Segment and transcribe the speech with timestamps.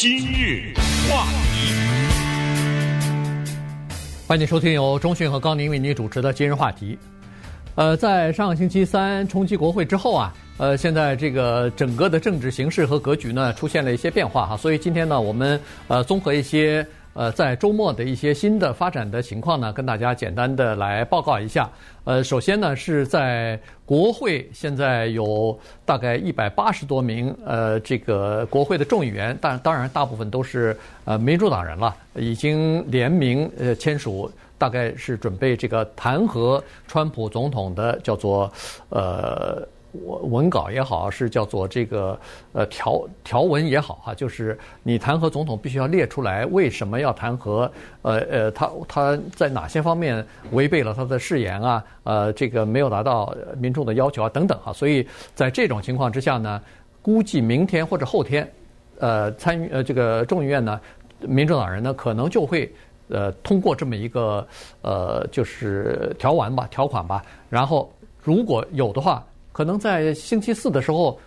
[0.00, 0.72] 今日
[1.10, 1.74] 话题，
[4.26, 6.98] 欢迎收听由中讯和高宁为您主持的今日话题。
[7.74, 16.86] 呃，在上个星期三冲击国会之后啊，呃，现在这个整个的政治形势和格局呢出现了一些变化哈，所以今天呢，我们呃综合一些。
[17.12, 21.68] 呃，在周末的一些新的发展的情况呢，跟大家简单的来报告一下。
[22.04, 38.50] 呃，首先呢，是在国会现在有大概一百八十多名呃，这个国会的众议员，但当然大部分都是呃民主党人了，已经联名呃签署，大概是准备这个弹劾川普总统的叫做
[38.88, 39.66] 呃。
[39.92, 42.18] 文文稿也好，是叫做这个
[42.52, 47.68] 呃条条文也好哈，就是你弹劾总统必须要列出来为什么要弹劾，
[48.02, 56.62] 呃呃，他他在哪些方面违背了他的誓言啊，呃，这个没有达到民众的要求啊等等哈，所以在这种情况之下呢，
[57.02, 58.48] 估计明天或者后天，
[58.98, 60.80] 呃，参与呃这个众议院呢，
[61.20, 62.72] 民主党人呢可能就会
[63.08, 64.46] 呃通过这么一个
[64.82, 69.24] 呃就是条文吧条款吧，然后如果有的话。
[69.52, 71.18] 可能在星期四的时候，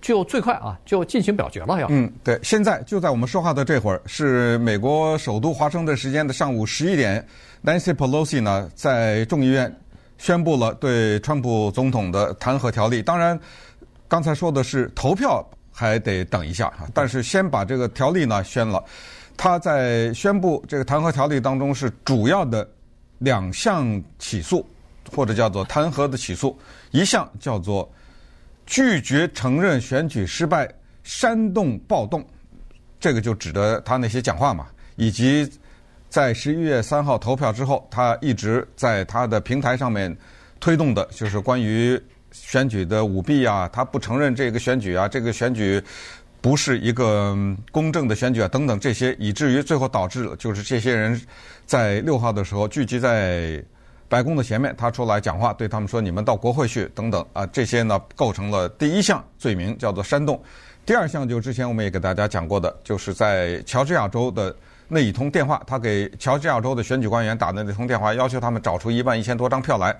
[0.00, 1.80] 就最快啊，就进行表决了。
[1.80, 7.26] 要嗯，对，现在就在我们说话的这会儿，是美国首都华盛顿时间的上午十一点
[7.64, 9.74] ，Nancy Pelosi 呢在众议院
[10.18, 13.02] 宣布了对川普总统的弹劾条例。
[13.02, 13.38] 当然，
[14.06, 18.84] 刚才说的是投票还得等一下，但是先把这个条例呢宣了。
[19.36, 22.68] 他在宣布这个弹劾条例当中是主要的
[23.18, 24.64] 两项起诉。
[25.10, 26.54] 或者叫做弹劾的起诉，
[26.90, 27.90] 一项叫做
[28.66, 30.68] 拒绝承认选举失败、
[31.02, 32.26] 煽动暴动，
[32.98, 35.50] 这个就指的他那些讲话嘛，以及
[36.08, 40.14] 在十一月三号投票之后，他一直在他的平台上面
[40.60, 42.00] 推动的，就是关于
[42.32, 45.82] 选举的舞弊啊，他不承认这个选举啊，这个选举
[46.40, 47.36] 不是一个
[47.70, 51.20] 公正的选举啊，等等这些，以至于最后导致就是这些人
[51.66, 53.62] 在六号的时候聚集在。
[54.08, 60.42] 白宫的前面，他出来讲话，对他们说：“你们到国会去，等等啊，这些呢构成了第一项罪名，叫做煽动。
[60.86, 64.56] 第二项就之前我们也给大家讲过的，就是在乔治亚州的
[64.88, 69.94] 那一通电话，他给乔治亚州的选举官员打的那通电话，要求他们找出一万一千多张票来，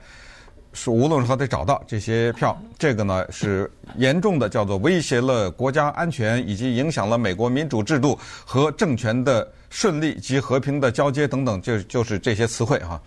[0.72, 2.58] 是无论如何得找到这些票。
[2.78, 12.98] 这个呢是严重的，叫做威胁了国家安全，以及影响了美国民主制度和政权的顺利及和平的交接等等，就就是这些词汇哈。”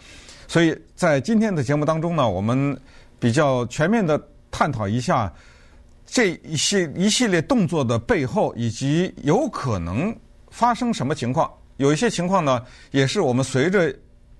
[0.51, 2.77] 所以在今天的节目当中呢，我们
[3.21, 5.31] 比较全面的探讨一下
[6.05, 10.13] 这一系一系列动作的背后，以及有可能
[10.49, 11.49] 发生什么情况。
[11.77, 13.95] 有一些情况呢，也是我们随着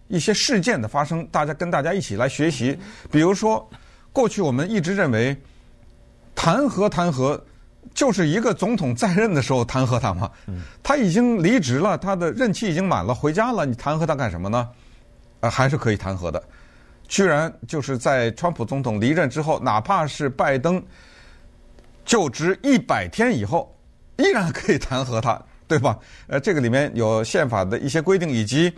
[0.10, 2.78] 一些事件的发生，大家跟大家一起来学习。
[3.10, 3.66] 比如说，
[4.12, 5.34] 过去我们一直认为
[6.36, 7.40] 弹劾弹劾
[7.94, 10.30] 就是一个总统在任的时候弹劾他嘛，
[10.84, 14.68] 他已经离职了，他的任期已经满了，回家了，你弹劾他干什么呢？
[15.42, 16.42] 呃，还是可以弹劾的，
[17.08, 20.82] 居然就是在川普总统离任之后，哪怕是拜登
[22.06, 23.76] 就职一百天以后，
[24.18, 25.98] 依然可以弹劾他， 对吧？
[26.28, 28.74] 呃，这个里面有宪法的一些规定，以及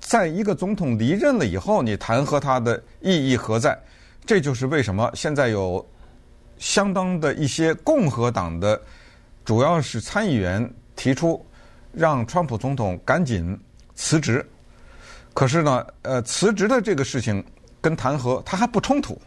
[0.00, 3.78] 在一个总统离任了以后，你弹劾他的意义何在？
[4.24, 5.84] 这就是为什么现在有
[6.56, 8.80] 相当的一些共和党的，
[9.44, 11.44] 主要是参议员提出
[11.92, 13.58] 让川普总统赶紧
[13.94, 14.44] 辞职。
[15.34, 17.42] 可是呢，呃，辞职的这个事情
[17.80, 19.20] 跟弹劾它还不冲突，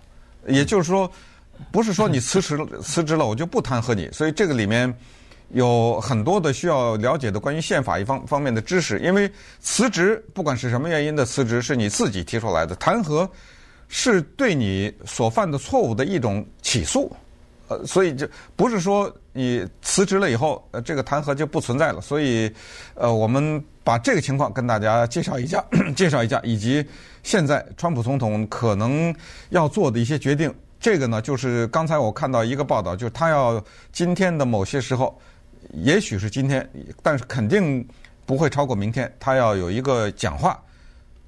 [0.47, 1.11] 也就是说，
[1.71, 4.93] 不是说你辞职了辞职了我就不弹劾你，所以这个里面
[5.49, 8.99] 有很多的需要了解的关于宪法一方方面的知识。
[8.99, 9.29] 因为
[9.59, 13.27] 辞职不管是什么原因的辞职是你自己提出来的，弹劾
[13.87, 17.15] 是对你所犯的错误的一种起诉，
[17.67, 22.01] 呃，所以就不是说你辞职了以后，呃，这个弹劾就不存在了。
[22.01, 22.51] 所以，
[22.95, 23.63] 呃，我们。
[23.85, 25.63] 把这个情况跟大家 介绍一下，
[25.95, 26.83] 介绍一下，以及
[27.21, 29.15] 现在川普总统可能
[29.49, 30.51] 要做的一些决定。
[30.79, 35.15] 这个呢，就是刚才我看到一个报道，就是他要今天的某些时候，
[35.73, 36.67] 也许是今天，
[37.03, 37.87] 但是肯定
[38.25, 40.59] 不会超过明天，他要有一个讲话。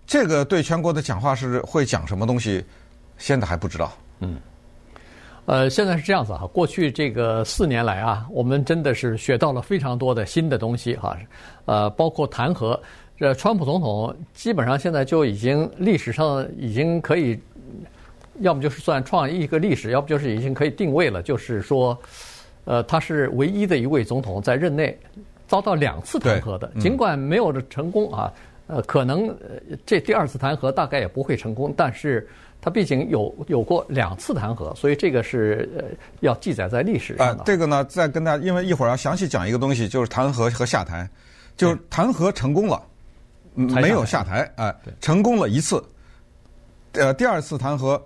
[0.08, 2.66] 这个对全国的讲话是会讲什么东西，
[3.20, 3.94] 现在还不知道。
[4.22, 4.42] 嗯。
[5.48, 11.18] 呃，现在是这样子啊，过去这个四年来啊，我们真的是学到了非常多的新的东西哈，
[11.64, 12.78] 呃，包括弹劾，
[13.16, 17.40] 这川普总统基本上现在就已经历史上已经可以，
[18.42, 21.98] 要么就是算创一个历史，要不就是已经可以定位了，就是说，
[22.66, 25.00] 呃，他是唯一的一位总统在任内
[25.48, 28.34] 遭到两次弹劾的，尽管没有成功啊，
[28.68, 29.34] 呃，可能
[29.86, 32.28] 这第二次弹劾大概也不会成功，但是。
[32.68, 35.86] 他毕竟有有过两次弹劾，所以这个是呃
[36.20, 37.36] 要记载在历史上的。
[37.36, 41.10] 啊，这个呢，再跟大家，因为一会儿要详细讲一个东西，就是弹劾和下台，
[41.56, 42.84] 就是弹劾成功了，
[43.54, 45.82] 没有下台，哎，成功了一次，
[46.92, 48.02] 呃，第二次弹劾，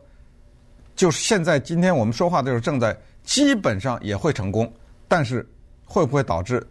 [0.96, 4.72] 就是现在今天我们说话的时候正在基本上也会成功，
[5.08, 5.44] 但是
[5.86, 6.64] 会不会导致？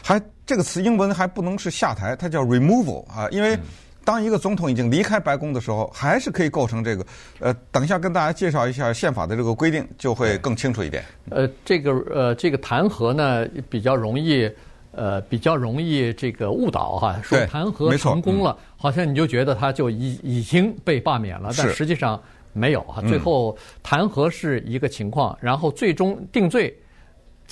[0.00, 3.58] 还这个词英文还不能是下台，它叫 removal 啊，因为
[4.04, 7.06] 当一个总统已经离开白宫的时候，还是可以构成这个。
[7.40, 11.02] 呃，等一下跟大家介绍一下宪法的这个规定，就会更清楚一点。
[11.30, 14.50] 呃，这个呃这个弹劾呢比较容易，
[14.92, 22.20] 呃比较容易这个误导哈，说弹劾成功了，好像你就觉得他就已已经被罢免了，但实际上
[22.52, 23.00] 没有哈。
[23.08, 26.76] 最后弹劾是一个情况，然后最终定罪。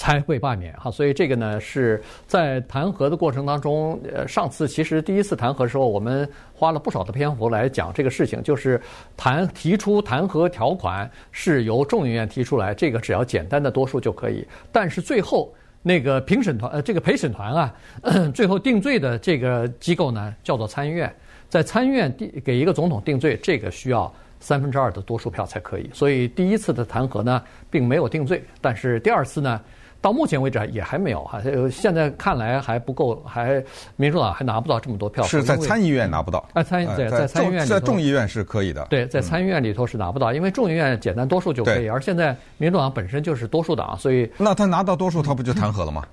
[0.02, 0.72] 才会罢免。
[0.72, 8.80] 哈，所以这个呢是在弹劾的过程当中，呃，上次其实第一次弹劾的时候，我们花了不少的篇幅来讲这个事情，就是
[9.16, 17.74] 弹提出弹劾条款是由众议院提出来，这个只要简单的多数就可以，但是最后那个评审团呃这个陪审团啊，
[18.34, 21.14] 最后定罪的这个机构呢叫做参议院，
[21.48, 24.12] 在参议院定给一个总统定罪，这个需要。
[24.44, 27.40] 三分之二的多数票才可以，所以第一次的弹劾呢，
[27.70, 29.60] 并没有定罪，但是第二次呢，
[30.02, 31.40] 到目前为止也还没有哈，
[31.70, 33.64] 现在看来还不够，还
[33.96, 35.22] 民主党还拿不到这么多票。
[35.24, 36.44] 是在参议院拿不到。
[36.52, 38.84] 啊，参议对，在参议院里头，在众议院是可以的。
[38.90, 46.04] 对，在参议院里头是拿不到，因为众议院简单多数就可以，而现在民主党本身就是多数党，所以那他拿到多数，他不就弹劾了吗？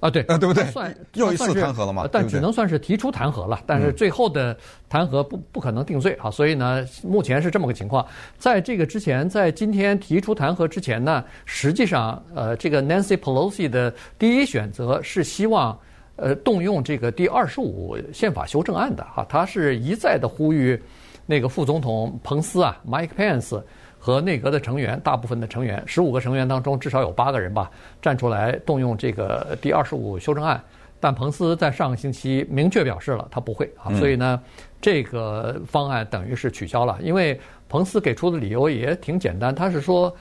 [0.00, 0.64] 啊，对，啊，对不对？
[0.64, 2.08] 算又一次弹劾了吗？
[2.10, 4.56] 但只能算是提出弹劾了，但是最后的
[4.88, 8.04] 弹劾不不可能定罪啊，所以呢，目前是这么个情况。
[8.38, 15.78] 在这个之前，在今天提出弹劾之前呢，实际上，呃，这个 Nancy Pelosi 的第一选择是希望，
[16.16, 20.82] 呃，动用这个第二十五宪法修正案的哈，他是一再的呼吁
[21.26, 23.62] 那个副总统彭斯啊，Mike Pence。
[24.00, 27.70] 和内阁的成员，大部分的成员，十五个成员当中至少有八个人吧，
[28.00, 30.58] 站出来动用这个第二十五修正案。
[30.98, 33.92] 但彭斯在上个星期明确表示了，他不会啊。
[33.94, 34.42] 所以呢，
[34.80, 36.98] 这个方案等于是取消了。
[37.02, 37.38] 因为
[37.68, 40.14] 彭斯给出的理由也挺简单，他是说，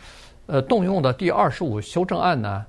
[0.46, 2.66] 呃，动用的第二十五修正案呢，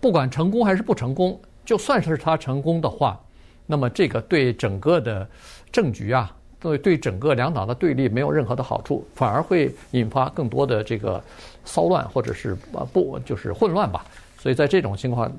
[0.00, 3.20] 不管成功还是不成功，就算是他成功的话，
[3.66, 5.26] 那么这个对整个的
[5.70, 6.34] 政局啊。
[6.64, 11.22] 对对，整个两党的对立没有任何的好处，反而会引发更多的这个
[11.62, 14.06] 骚乱或者是啊不就是混乱吧。
[14.38, 15.30] 所以在这种情况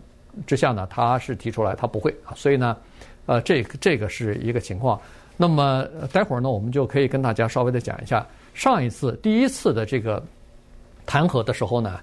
[0.45, 2.33] 之下呢，他是提出来他不会啊。
[2.36, 2.77] 所以呢，
[3.25, 5.01] 呃，这这个是一个情况。
[5.36, 5.83] 那么
[6.13, 8.24] 待会儿呢，我们就可以跟大家稍微的讲一下
[8.54, 10.24] 上一次第一次的这个
[11.07, 12.00] 弹劾的时候呢，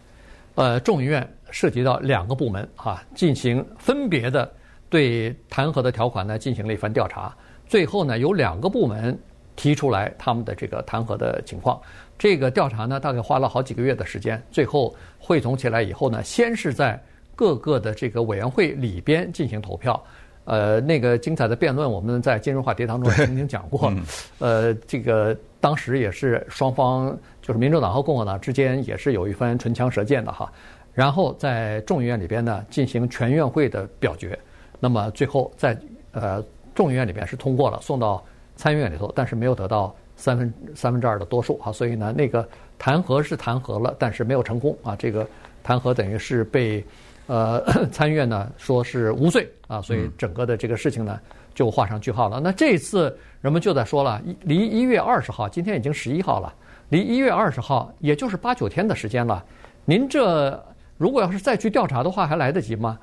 [0.56, 4.52] 呃，众议院涉及到两个部门啊，进行分别的
[4.90, 7.32] 对弹劾的条款呢进行了一番调查。
[7.72, 9.19] 最后呢，有两个部门
[9.56, 11.80] 提出来他们的这个弹劾的情况。
[12.19, 14.38] 这个调查呢，大概花了好几个月的时间。
[14.50, 17.02] 最后汇总起来以后呢，先是在
[17.34, 19.98] 各个的这个委员会里边进行投票。
[20.44, 23.90] 呃，那个精彩的辩论，我们在金融话题当中曾经讲过。
[24.38, 30.52] 呃，这个当时也是双方，就是民主党和共和党之间也是有一番唇枪舌剑的哈。
[30.92, 34.38] 然后在众议院里边呢，进行全院会的表决。
[34.78, 35.75] 那么最后在
[36.12, 36.44] 呃。
[36.74, 38.22] 众议院里边是通过了，送到
[38.56, 42.48] 参议院里头，但是没有得到三分三分之二的多数啊，所以呢，那个
[42.78, 44.94] 弹劾是弹劾了，但是没有成功啊。
[44.96, 45.26] 这个
[45.62, 46.84] 弹劾等于是被
[47.26, 51.19] 呃 参议院呢说是无罪啊，所以整个的这个事情呢
[51.54, 52.40] 就画上句号了。
[52.40, 56.52] 那这一次人们就在说了，离一月二十号，今天已经十一号了，
[56.88, 59.44] 离一月二十号也就是八九天的时间了。
[59.85, 60.62] 您这
[60.97, 62.99] 如果要是再去调查的话，还来得及吗？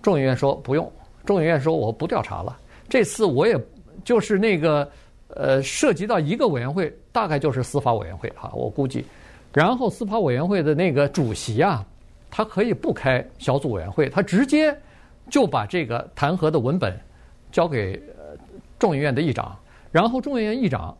[0.00, 0.90] 众议院说不用，
[1.24, 2.56] 众议院说我不调查了。
[2.92, 3.58] 这次我也
[4.04, 4.86] 就是那个
[5.28, 9.02] 呃，涉及到一个委员会，大概就是司法委员会哈，我估计。
[9.50, 11.82] 然后司法委员会的那个主席啊，
[12.30, 14.76] 他可以不开小组委员会，他直接
[15.30, 16.94] 就把这个弹劾的文本
[17.50, 17.98] 交给
[18.78, 19.58] 众议院的议长。
[19.90, 20.94] 然后众议院议长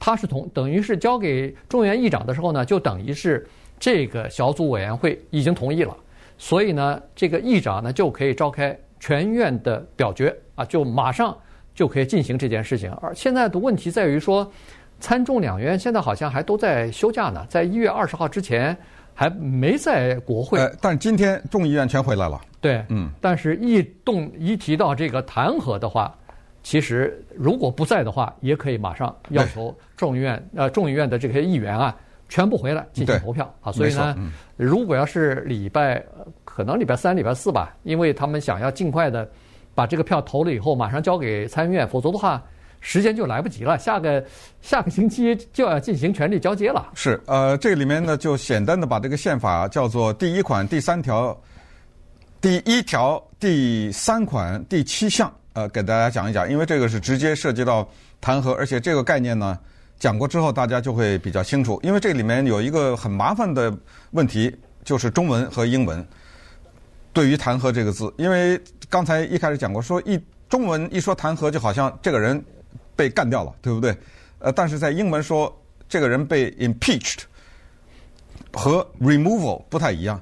[0.00, 3.46] 他是同等于是交给众议院议长的时候呢，就等于是
[3.78, 5.96] 这个小组委员会已经同意了，
[6.36, 10.36] 所以呢，这个议长呢就可以召开全院的表决。
[10.58, 11.34] 啊，就马上
[11.72, 12.92] 就可以进行这件事情。
[13.00, 14.50] 而现在的问题在于说，
[14.98, 18.76] 参众两院现在好像还都在休假呢，在一月二十号之前
[19.14, 20.58] 还没在国会。
[20.58, 22.40] 呃，但是今天众议院全回来了。
[22.60, 23.08] 对，嗯。
[23.20, 26.12] 但是一动一提到这个弹劾的话，
[26.64, 31.96] 其实如果不在的话，也可以马上要求众议院呃众议院的这些议员啊，
[32.28, 33.70] 全部回来进行投票啊。
[33.70, 34.16] 所以呢，
[34.56, 36.04] 如果要是礼拜
[36.44, 39.30] 可能礼拜三、礼拜四吧，因为他们想要尽快的。
[39.78, 42.42] 把这个票投了以后，马上交给参议院，否则的话，
[42.80, 44.24] 时间就来不及了，下个
[44.60, 46.90] 下个星期就要进行权力交接了。
[46.96, 51.40] 是，呃，这里面呢就简单的把这个宪法叫做第一款第三条，
[52.40, 57.88] 第一条第三款第七项，呃，给大家讲一讲，因为这个是直接涉及到
[58.20, 59.56] 弹劾，而且这个概念呢
[59.96, 63.72] 讲过之后，大家就会比较清楚，因为这里面有一个很麻烦的
[64.10, 66.04] 问题，就是中文和英文。
[67.12, 72.42] 对于弹劾这个字，因为刚才一开始讲过，说一中文一说弹劾，就好像这个人
[72.94, 73.96] 被干掉了，对不对？
[74.38, 75.54] 呃，但是在英文说
[75.88, 77.20] 这个人被 impeached
[78.52, 80.20] 和 removal 不太一样。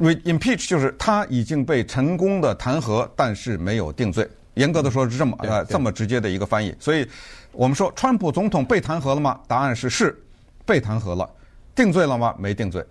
[0.00, 4.26] impeach 就是他已经被成功的弹劾，但是没有定罪。
[4.54, 6.74] 严格的说是这么呃这么直接的一个翻译。
[6.80, 7.06] 所以
[7.52, 9.38] 我们说川普总统被弹劾了吗？
[9.46, 10.18] 答案是是，
[10.64, 11.28] 被弹劾了。
[11.74, 12.34] 定罪了吗？
[12.38, 12.84] 没定罪。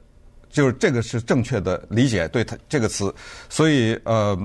[0.50, 3.13] 就是这个是正确的理解，对他这个词，
[3.50, 4.36] 所以呃，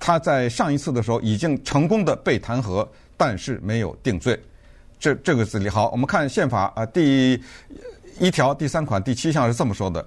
[0.00, 4.38] 他在上一次的时候已经成功的被弹劾，但是没有定罪。
[4.98, 7.40] 这这个字里好，我们看宪法啊，第
[8.18, 10.04] 一条第三款第七项是这么说的：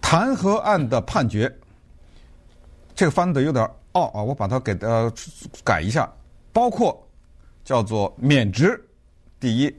[0.00, 1.52] 弹劾案的判决，
[2.94, 5.12] 这个翻的有点拗啊，我把它给呃
[5.64, 6.08] 改一下，
[6.52, 7.04] 包括
[7.64, 8.80] 叫做免职，
[9.40, 9.74] 第一，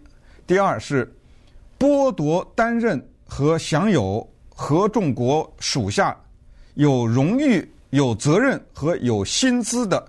[0.46, 1.10] 第二是
[1.80, 3.02] 剥夺担任。
[3.30, 6.18] 和享有合众国属下
[6.74, 10.04] 有荣誉、有责任和有薪资的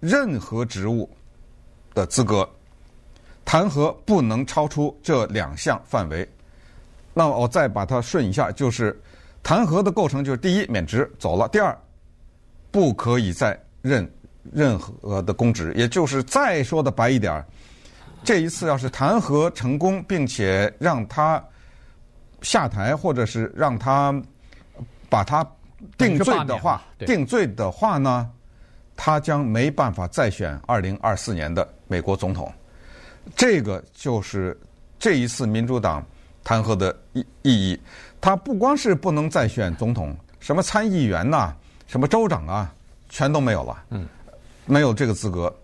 [0.00, 1.08] 任何职务
[1.94, 2.46] 的资格，
[3.44, 6.28] 弹劾不能超出这两项范围。
[7.14, 9.00] 那我再把它顺一下，就是
[9.40, 11.78] 弹劾的构成就是：第一，免职走了；第二，
[12.72, 14.12] 不可以再任
[14.52, 15.72] 任何的公职。
[15.76, 17.46] 也就是再说的白一点儿，
[18.24, 21.42] 这一次要是弹劾成功，并且让他。
[22.44, 24.14] 下台，或者是让他
[25.08, 25.44] 把他
[25.98, 28.30] 定罪的话，定罪的话呢，
[28.94, 32.52] 他将没办法再选二零二四年的美国总统。
[33.34, 34.56] 这个就是
[34.98, 36.04] 这一次民主党
[36.44, 37.80] 弹劾的意意义。
[38.20, 42.72] 他不光是不能再选总统，什么参议员呐、啊，什么州长啊，
[43.08, 44.06] 全都没有了，嗯，
[44.66, 45.54] 没有这个资格。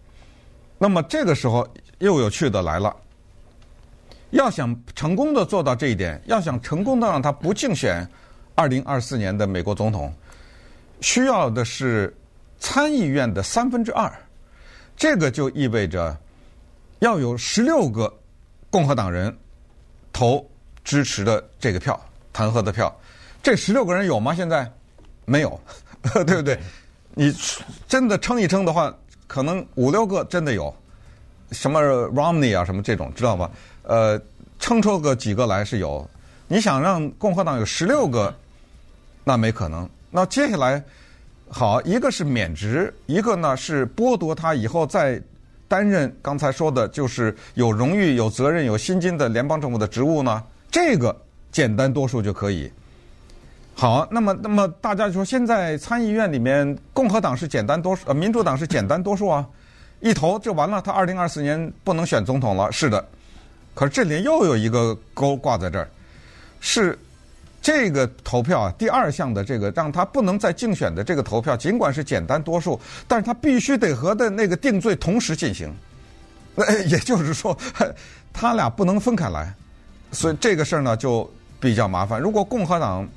[0.78, 1.66] 那么这个时候
[1.98, 2.96] 又有趣的来了。
[4.30, 8.06] 要想成功的做到这一点，要想成功的让他不竞选
[8.54, 10.12] 二零二四年的美国总统，
[11.00, 12.16] 需要的是
[12.58, 14.12] 参议院的三分之二。
[14.96, 16.16] 这个就意味着
[16.98, 18.12] 要有十六个
[18.68, 19.34] 共和党人
[20.12, 20.48] 投
[20.84, 21.98] 支持的这个票，
[22.32, 22.94] 弹劾的票。
[23.42, 24.34] 这十六个人有吗？
[24.34, 24.70] 现在
[25.24, 25.58] 没有，
[26.26, 26.58] 对不对？
[27.14, 27.34] 你
[27.88, 28.94] 真的称一称的话，
[29.26, 30.72] 可能五六个真的有，
[31.50, 33.50] 什么 Romney 啊，什么这种，知道吗？
[33.82, 34.20] 呃，
[34.58, 36.08] 称出个几个来是有，
[36.46, 38.34] 你想让共和党有十六个，
[39.24, 39.88] 那没可能。
[40.10, 40.82] 那接下来，
[41.48, 45.20] 好，一个是免职，一个呢是剥夺他以后再
[45.66, 50.42] 担任刚才说的，就是有荣誉、有责任、有薪金的联邦政府的职务呢。
[50.70, 51.16] 这个
[51.50, 52.70] 简单多数就可以。
[53.74, 59.46] 好，那么那么大家就说，现在参议院里面共和党是简单多数，呃，民主党是简单多数啊，
[60.00, 62.70] 一投就完了，他二零二四年不能选总统了。
[62.70, 63.04] 是的。
[63.80, 65.88] 可是这里又有一个勾挂在这儿，
[66.60, 66.98] 是
[67.62, 75.74] 这个投票啊，第二项的这个让他不能再竞选的这个投票，尽管是简单多数，但是他必须得和的那个定罪同时进行，
[76.54, 77.56] 那 也就是说，
[78.34, 79.50] 他俩不能分开来，
[80.12, 81.26] 所以这个事儿呢就
[81.58, 82.20] 比较麻烦。
[82.20, 83.08] 如果共和党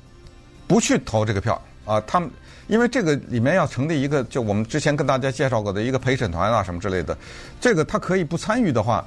[0.66, 2.30] 不去投这个票啊，他们
[2.68, 7.14] 因为这个里面要成立一个，就我们之前跟大家介绍过的一个陪审团啊什么之类的，
[7.60, 9.06] 这个他可以不参与的话。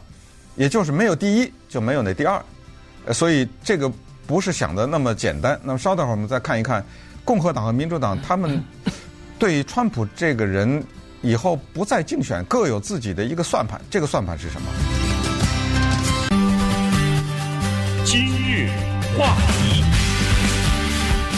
[0.58, 2.44] 也就是没有第一，就没有那第二，
[3.14, 3.90] 所以这个
[4.26, 5.58] 不是想的那么简单。
[5.64, 6.84] 那么稍等会儿我们再看一看，
[7.24, 8.62] 共和党和民主党他们
[9.38, 10.84] 对川普这个人
[11.22, 14.68] 以后不再竞选各有自己的一个算盘，这个算盘是什么？
[18.04, 18.70] 今日
[19.16, 19.97] 话题。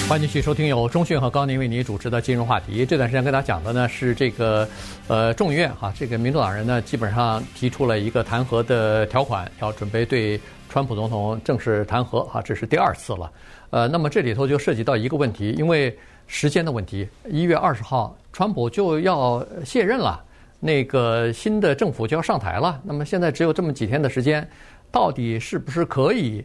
[0.10, 2.84] 欢迎继续收听由中讯和高宁为您主持的金融话题。
[2.84, 4.68] 这段时间跟大家讲的呢是这个，
[5.08, 13.32] 呃，众议院哈，这个民主党人呢基本上提出了一个弹劾的条款，要准备对川普总统正式弹劾哈，这是第二次了。
[13.70, 20.20] 呃，那么这里头就涉及到一个问题，因为时间的问题，一月二十号川普就要卸任了，
[20.60, 22.82] 那个新的政府就要上台了。
[22.84, 24.50] 那么现在只有这么几天的时间，
[24.92, 26.44] 到底是不是可以？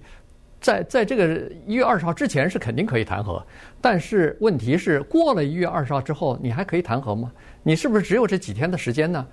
[0.64, 3.42] 在在这个一月二十号之前是肯定可以弹劾，
[3.82, 7.30] 但是问题是过了一月二十号之后，你还可以弹劾吗？
[7.62, 9.26] 你是不是只有这几天的时间呢？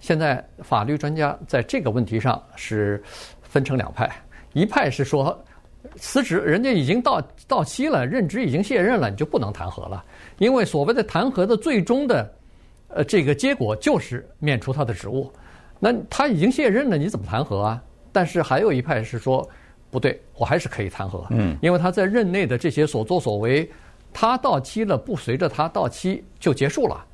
[0.00, 3.02] 现在法律专家在这个问题上是
[3.42, 4.10] 分成两派，
[4.54, 5.38] 一派是说
[5.96, 10.02] 辞职，人家已经到到期了，任职已经卸任了，你就不能弹劾了，
[10.38, 12.34] 因为所谓的弹劾的最终的
[12.88, 15.30] 呃这个结果就是免除他的职务。
[15.78, 17.82] 那他已经卸任了，你怎么弹劾啊？
[18.10, 19.46] 但是还有一派是说，
[19.90, 23.70] 不对，我还是可以弹劾，嗯，因为他在任内的这些所作所为，
[24.12, 27.04] 他到期了不随着他到期就结束了。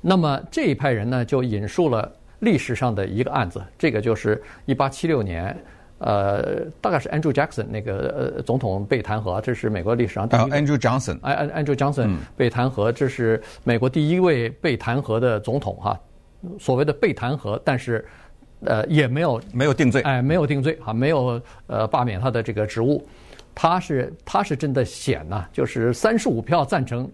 [0.00, 5.54] 那么这一派人呢，就引述了历史上的一个案子，这个就是一八七六年，
[5.98, 10.50] 呃，大概是 Andrew Jackson 那个呃总统被弹劾，这是美国历史上第一位。
[10.50, 15.98] Andrew Johnson，哎，Andrew Johnson 被弹劾，这是美国第一位被弹劾的总统哈。
[16.58, 18.02] 所谓的被弹劾，但是
[18.66, 23.06] 呃也没有没有定罪，哎，没有定罪啊，没有呃罢免他的这个职务。
[23.54, 27.10] 他是他是真的险呐，就是三十五票赞成。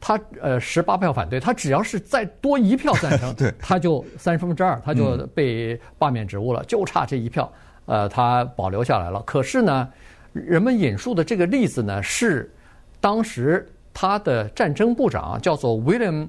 [0.00, 7.50] 他呃十八票反对，他只要是再多一票赞成， 对，他就三分之二，他就被罢免职务了，就差这一票，
[7.86, 9.22] 呃，他保留下来了。
[9.22, 9.88] 可是呢，
[10.34, 12.52] 人们引述的这个例子呢，是
[13.00, 16.28] 当时他的战争部长叫做 William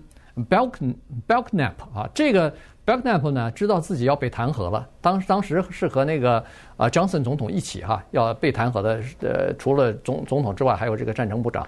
[0.49, 2.53] Belknap 啊，这个
[2.85, 6.43] Belknap 呢知道自己要被弹劾了，当当时是和那个
[6.77, 11.67] 啊 Johnson 总统一起哈要被弹劾的，呃，除了总总统之外，还有这个战争部长。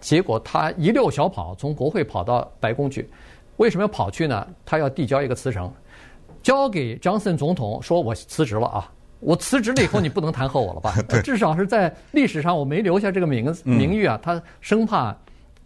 [0.00, 3.08] 结果他一溜小跑从国会跑到白宫去，
[3.56, 4.46] 为什么要跑去呢？
[4.64, 5.72] 他要递交一个辞呈，
[6.42, 8.92] 交给 Johnson 总统，说我辞职了啊！
[9.20, 10.94] 我辞职了以后，你不能弹劾我了吧？
[11.24, 14.20] 至少是在历史上我没留下这个名名誉啊！
[14.22, 15.16] 他生怕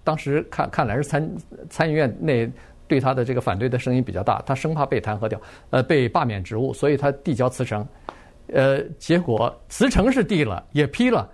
[0.05, 1.31] 当时看看来是参
[1.69, 2.51] 参议院内
[2.91, 7.87] 对他的这个反对的声音比较大，他生怕被弹劾掉，呃，被罢免职务，所以他递交辞呈，
[8.53, 11.31] 呃，结果辞呈是递了，也批了。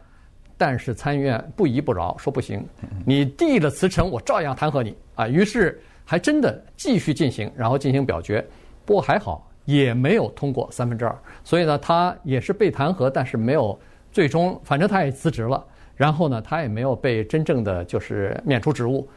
[0.58, 2.62] 但是参议院不依不饶，说不行，
[3.06, 5.26] 你递了辞呈，我照样弹劾你啊！
[5.26, 8.44] 于是还真的继续进行，然后进行表决。
[8.84, 13.78] 不过还好，也没有通过三分之二，所以呢，他也是被弹劾，但是没有
[14.12, 15.64] 最终，反正他也辞职了。
[15.94, 19.08] 然后呢，他也没有被真正的就是免除职务。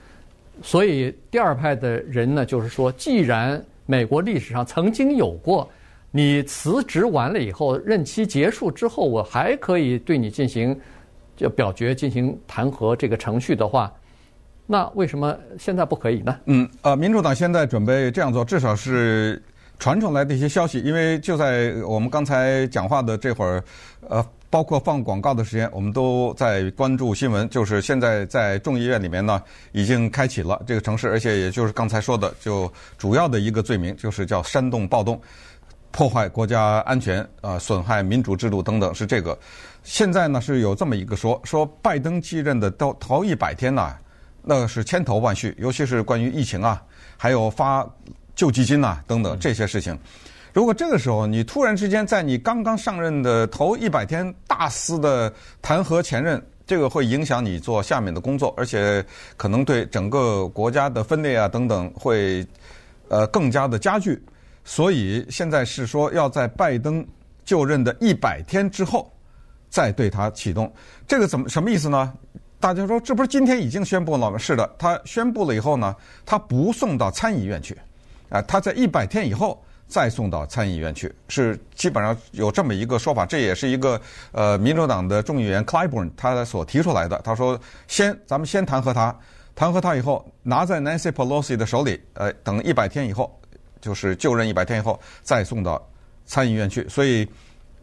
[0.62, 5.70] 所以第二派的人呢，就是说，既然美国历史上曾经有过，
[6.12, 10.80] 你辞职完了以后，任期结束之后，我还可以对你进行。
[11.40, 13.90] 就表决进行弹劾这个程序的话，
[14.66, 16.38] 那为什么现在不可以呢？
[16.48, 19.42] 嗯，呃，民主党现在准备这样做，至少是
[19.78, 20.82] 传出来的一些消息。
[20.82, 23.64] 因为就在我们刚才讲话的这会儿，
[24.10, 27.48] 呃，包括放广告的时间，我们都在关注新闻。
[27.50, 35.22] 就是现在在众议院里面呢，已经开启了这个城市，而且也就是刚才说的，就主要的一个罪名就是叫煽动暴动。
[35.92, 39.38] 破坏国家安全啊，损害民主制度等等，是这个。
[39.84, 43.96] 现在呢是有这么一个说，说拜登继任的头头一百天呢，
[44.44, 46.80] 那是千头万绪，尤其是关于疫情啊，
[47.18, 47.88] 还有发
[48.36, 49.98] 救济金呐等等这些事情。
[50.54, 55.32] 如果这个时候你突然之间在你刚刚上任的头一百天大肆的
[55.62, 59.04] 弹劾前任，这个会影响你做下面的工作，而且
[59.38, 62.46] 可能对整个国家的分裂啊等等会
[63.08, 64.22] 呃更加的加剧。
[64.64, 67.06] 所以现在是说要在拜登
[67.44, 69.12] 就任的一百天之后
[69.70, 70.72] 再对他启动，
[71.08, 72.14] 这个怎么什么意思呢？
[72.60, 74.38] 大家说这不是今天已经宣布了吗？
[74.38, 77.76] 是的，他宣布了以后呢，他不送到参议院去，
[78.30, 83.26] 啊，他在一百天以后再送到参议院去，是基本上有这么一个说法。
[83.26, 84.00] 这也是一个
[84.32, 87.20] 呃民主党的众议员 Clyburn 他所提出来的。
[87.24, 89.14] 他说先咱们先弹劾他，
[89.54, 93.36] 弹劾他以后拿在 Nancy Pelosi 的手里，呃，等一百天以后。
[93.82, 95.82] 就是就任一百天以后再送到
[96.26, 97.26] 参议院去，所以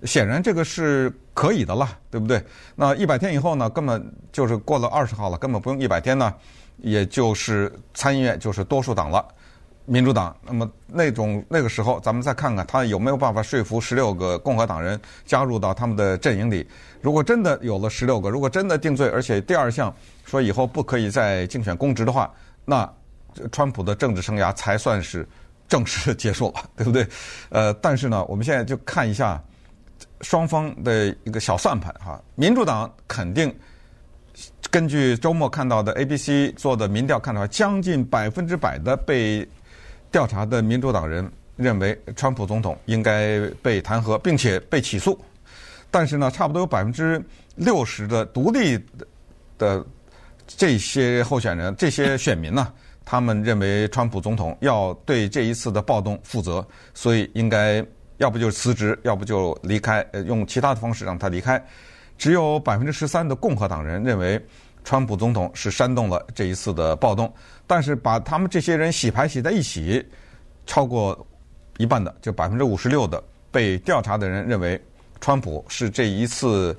[0.02, 2.38] 显然这个是可以的了，对不对？
[2.74, 6.34] 那一百天以后呢，根本就是过了二十号了，根本不用一百天呢，
[6.76, 9.26] 也就是参议院就是多数党了，
[9.86, 10.36] 民主党。
[10.44, 16.68] 那么那种那个时候，咱们再看看他有没有办法说服十六个共和党人加入到他们的阵营里。
[17.00, 19.94] 如果真的有了十六个，如果真的定罪，而且第二项
[20.24, 22.30] 说以后不可以再竞选公职的话，
[22.64, 22.86] 那
[23.50, 25.26] 川普的政治生涯才算是。
[25.68, 27.04] 正式结束了，对不对？
[27.48, 29.42] 呃，但是呢，我们现在就看一下
[30.20, 32.22] 双方的一个小算盘哈。
[32.36, 33.52] 民主党肯定
[34.70, 39.44] 根据周末看到的 ABC 做的民调看的话，将近百分之百的被
[40.16, 45.20] 调查的民主党人认为川普总统应该被弹劾，并且被起诉。
[45.90, 47.22] 但是呢，差不多有百分之
[47.54, 48.82] 六十的独立
[49.58, 49.84] 的
[50.46, 52.72] 这些候选人、这些选民呢。
[53.04, 57.84] 他们认为川普总统要对这一次的暴动负责，所以应该
[58.16, 61.62] 要不就辞职，要不就离开，呃，用其他的方式让他离开。
[62.16, 64.42] 只有百分之十三的共和党人认为
[64.86, 67.30] 川普总统是煽动了这一次的暴动，
[67.66, 70.02] 但是把他们这些人洗牌洗在一起，
[70.64, 71.26] 超过
[71.76, 74.80] 一半的，就百分之五十六的被调查的人认为
[75.20, 76.74] 川普是这一次。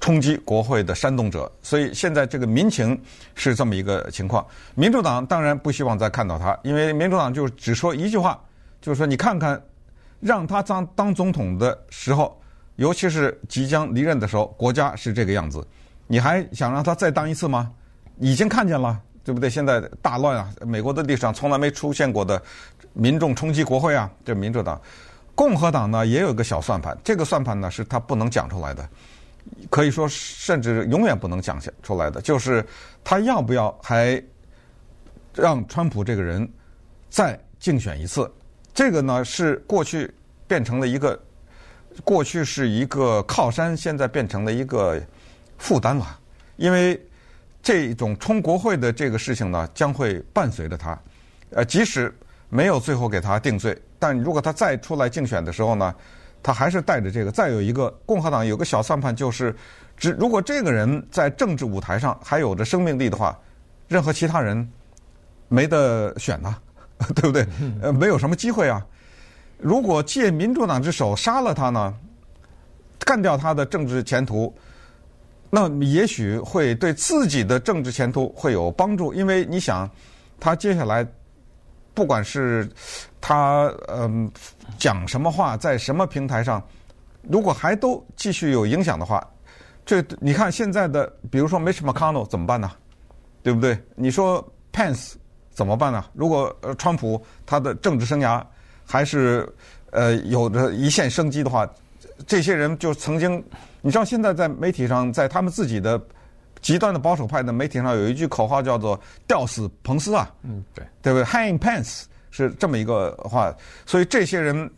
[0.00, 3.00] 冲击国会的煽动者，所以现在这个民情
[3.36, 4.44] 是这么一个情况。
[4.74, 8.42] 民主党当然不希望再看到他，因为民主党就只说一句话，
[8.80, 9.62] 就是说你看看
[10.18, 12.36] 让他当当总统的时候，
[12.74, 15.64] 尤其是即将离任的时候，国家是这个样子，
[16.06, 17.72] 你还想让他再当一次吗？
[18.18, 19.50] 已经看见了，对不对？
[19.50, 22.40] 现在大乱啊，美国的历史上从来没出现过的
[22.92, 24.80] 民众冲击国会啊，这民主党。
[25.34, 28.88] 共和党呢也有一个小算盘，这个算盘呢是他不能讲出来的，
[29.68, 32.64] 可以说甚至永远不能讲出来的，就是
[33.02, 34.22] 他要不要还
[35.34, 36.48] 让川普这个人
[37.10, 38.30] 再竞选一次？
[38.72, 40.08] 这个呢是过去
[40.46, 41.20] 变成了一个，
[42.04, 45.02] 过去是一个靠山，现在变成了一个
[45.58, 46.18] 负担了，
[46.56, 47.00] 因为
[47.62, 50.98] 这种冲国会的这个事情呢将会伴随着他，
[51.50, 52.14] 呃，即使
[52.48, 53.76] 没有最后给他定罪。
[53.98, 55.94] 但如果他再出来竞选的时候呢，
[56.42, 57.30] 他还是带着这个。
[57.30, 59.54] 再有一个，共和党有个小算盘，就是
[59.96, 63.38] 只如果这个人在政治舞台上还有着生命力的话，
[63.88, 64.70] 任何其他人
[65.48, 66.54] 没得选呐，
[67.16, 67.46] 对不对？
[67.80, 68.84] 呃，没有什么机会啊。
[69.56, 71.94] 如果借民主党之手杀了他呢，
[72.98, 74.54] 干掉他的政治前途，
[75.54, 79.88] 那也许会对自己的政治前途会有帮助，因为你想，
[80.40, 81.06] 他接下来。
[81.96, 82.68] 不管是
[83.20, 84.28] 他嗯
[84.76, 86.60] 讲什么话，在什么平台上，
[87.22, 89.24] 如果还都继续有影响的话，
[89.86, 92.68] 这你看现在的，比如说 Mitch McConnell 怎么办呢？
[93.44, 93.78] 对不对？
[93.94, 95.12] 你说 Pence
[95.52, 96.04] 怎么办呢？
[96.14, 98.44] 如果呃川普他的政治生涯
[98.84, 99.48] 还是
[99.92, 101.64] 呃有着一线生机的话，
[102.26, 103.40] 这些人就曾经，
[103.84, 106.00] 你知道现在在媒体上，在他们自己的。
[106.62, 114.70] 极端的保守派的媒体上有一句口号叫做“吊死彭斯”啊，嗯，对，对不对？Hang Pence 是这么一个话，所以这些人，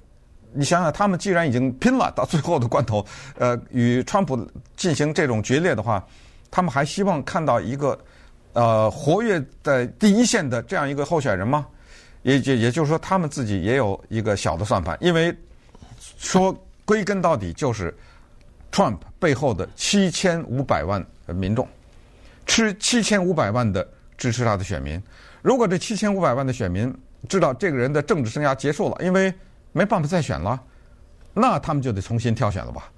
[0.52, 3.06] 你想想，他们既然已经拼了，到最后的关头，
[3.38, 4.36] 呃，与川普
[4.74, 6.04] 进行这种决裂的话，
[6.50, 7.96] 他们还希望看到一个
[8.54, 11.68] 呃活跃在第一线的这样一个候选人吗？
[12.22, 15.32] 也也也就是说，他们自己也有一个小的算盘，因为
[16.18, 16.52] 说
[16.84, 17.96] 归根到底就是
[18.70, 21.66] Trump 背后的七千五百万民众。
[22.46, 23.84] 吃七千五百万的
[24.16, 25.02] 支持他的选民，
[25.42, 26.94] 如果这七千五百万的选民
[27.28, 29.34] 知道这个人的政治生涯结束了，因为
[29.72, 30.62] 没办法再选了，
[31.34, 32.88] 那他们就得重新挑选了吧。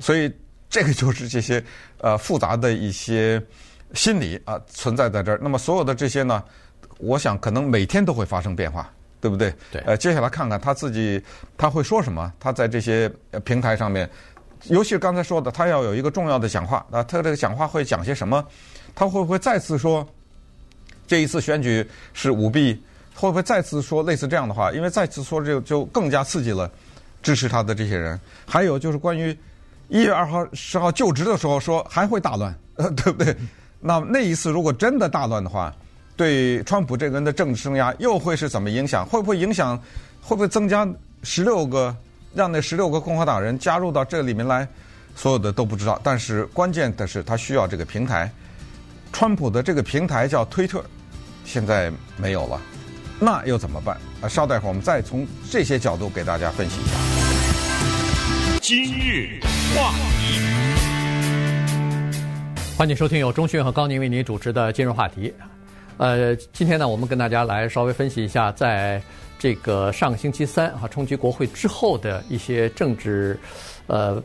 [0.00, 0.34] 所以
[0.68, 1.62] 这个就是这些
[1.98, 3.40] 呃复杂的一些
[3.94, 5.38] 心理啊存在在这儿。
[5.40, 6.42] 那么所有的这些呢，
[6.98, 9.54] 我想可能每天都会发生变化，对不对？
[9.70, 9.80] 对。
[9.82, 11.22] 呃，接下来看看他自己
[11.56, 13.08] 他会说什么，他在这些
[13.44, 14.10] 平台上面，
[14.68, 18.44] 尤其是刚才说的，他要有一个重要的讲话啊，他这个讲话会讲些什么？
[18.94, 20.06] 他会不会再次说
[21.06, 22.80] 这一次选举是舞弊？
[23.14, 24.70] 会不会再次说类似这样的话？
[24.72, 26.70] 因为再次说这就更加刺激了
[27.22, 28.18] 支持他的这些人。
[28.46, 29.36] 还有就是关于
[29.88, 33.34] 一月二号、十号就职的时候说还会大乱，呃， 对不对？
[33.80, 35.74] 那那一次如果真的大乱的话，
[36.16, 39.06] 对川普这个人的政治生涯又会是怎么影响？
[39.06, 39.76] 会不会影响？
[40.20, 40.86] 会不会增加
[41.22, 41.94] 十六个
[42.34, 44.66] 让那十六个共和党人加入到这里面来？
[45.16, 46.00] 所有的都不知道。
[46.02, 48.30] 但是关键的是他需要这个平台。
[49.12, 50.84] 川普的这个平台叫推特，
[51.44, 52.60] 现在没有了，
[53.18, 53.96] 那又怎么办？
[54.22, 56.92] 啊，稍待会儿，我们再从这些角度给大家分析一下。
[58.62, 59.40] 今日
[59.74, 60.38] 话题，
[62.78, 65.34] 欢迎收听由中讯和高宁为您主持的今日话题。
[65.96, 69.02] 呃，今天呢，我们跟大家来稍微分析一下，在
[69.40, 73.36] 这个上个星期三啊冲击国会之后的一些政治，
[73.88, 74.22] 呃。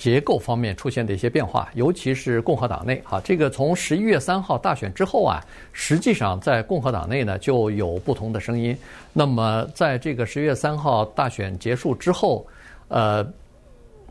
[0.00, 8.78] 结构方面出现的一些变化，尤其是共和党内啊，这个从十一月三号大选之后啊，实际上在共和党内呢就有不同的声音。
[9.12, 12.46] 那么在这个十一月三号大选结束之后，
[12.86, 13.26] 呃，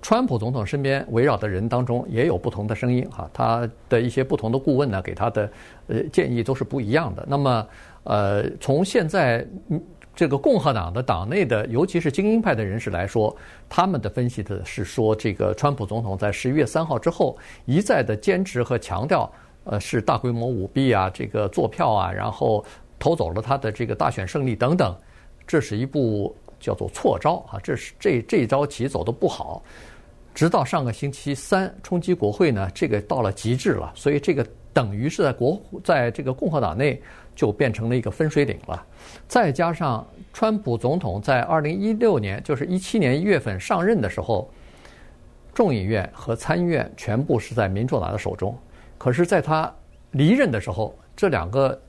[0.01, 5.49] 川普总统身边围绕的人当中也有不同的声音啊，他的一些不同的顾问呢给他的
[5.87, 7.25] 呃建议都是不一样的。
[7.29, 7.65] 那么
[8.03, 9.47] 呃，从现在。
[10.17, 13.37] 这个共和党的党内的，尤其是精英派的人士来说，
[13.69, 19.31] 他们的分析的是说，这个川普总统在十一月三号之后一再的坚持和强调，
[19.65, 22.65] 呃，是大规模舞弊啊，这个作票啊，然后
[22.97, 24.97] 偷走了他的这个大选胜利等等，
[25.45, 29.61] 这是一部叫做错招啊，这是这这一招棋走得不好。
[30.33, 36.99] 直到上个星期三冲击国会呢，这个到了极致了，所以这个等于是在国在这个共和党内。
[37.37, 38.83] 就变成了一个分水岭了，
[39.27, 44.51] 再加上川普总统在二零一六年，就是一七年一月份上任的时候，
[45.53, 48.57] 众议院和参议院全部是在民主党的手中，
[48.97, 49.71] 可是，在他
[50.13, 51.79] 离任的时候，这两个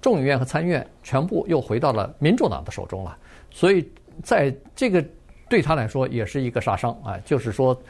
[0.00, 3.16] 众议院和参议院全部又回到了民主党的手中了，
[3.52, 3.88] 所以
[4.24, 5.04] 在这个
[5.48, 7.80] 对他来说也是一个杀伤啊，就是说，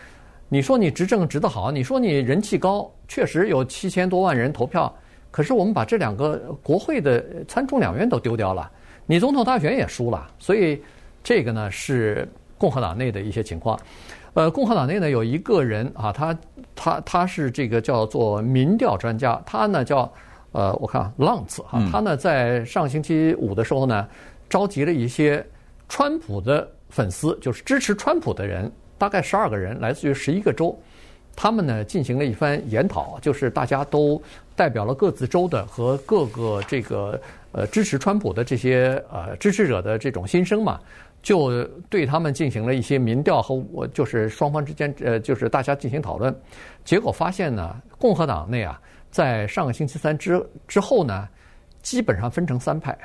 [0.51, 4.95] 你说你执政执得好，你说你人气高，确实有七千多万人投票。
[5.37, 8.71] 可是我们把这两个国会的参众两院都丢掉了，
[9.05, 10.81] 你总统大选也输了，所以
[11.23, 13.79] 这个呢是共和党内的一些情况。
[14.33, 16.39] 呃，共和党内呢有一个人啊，他
[16.75, 20.11] 他他是这个叫做民调专家，他呢叫
[20.53, 24.09] 呃，我看朗茨哈，他呢在上星期五的时候呢，
[24.49, 25.45] 召集了一些
[25.87, 30.75] 川普的粉丝，就是支持川普的人，大概十二个人，来自于十一个州。
[31.39, 34.19] 他们呢进行了一番研讨，就是大家都
[34.57, 37.21] 代表了各自州的和各个这个
[37.53, 40.81] 呃支持川普的这些呃支持者的这种心声嘛，
[41.23, 46.35] 就对他们进行了一些民调和我就是双方之间呃就是大家进行讨论，
[46.85, 51.29] 结果发现呢，共和党内啊，在上个星期三之之后呢，
[51.83, 52.97] 基本上分成三派，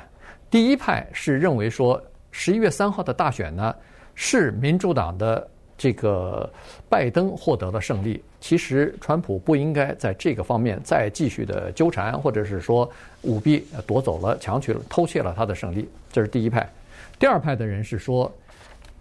[0.50, 3.74] 第一派是认为说十一月三号的大选呢
[4.14, 5.46] 是民主党的。
[5.78, 6.48] 这个
[6.92, 12.86] 拜登获得了胜利，其实川普不应该在这个方面再继续的纠缠，或者是说
[13.22, 15.88] 舞弊夺走了、强取了、偷窃了他的胜利。
[16.12, 16.70] 这是第一派。
[17.18, 18.30] 第二派的人是说，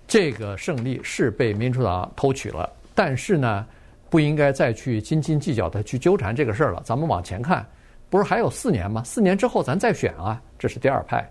[0.07, 3.67] 这个胜利是被民主党偷取了，但是呢，
[4.09, 6.81] 不应该再去斤斤计较的去纠缠这个事儿了。
[6.85, 7.67] 咱们往前看，
[8.09, 9.03] 不是还有四年吗？
[9.03, 10.41] 四年之后咱再选啊。
[10.57, 11.29] 这是第二派。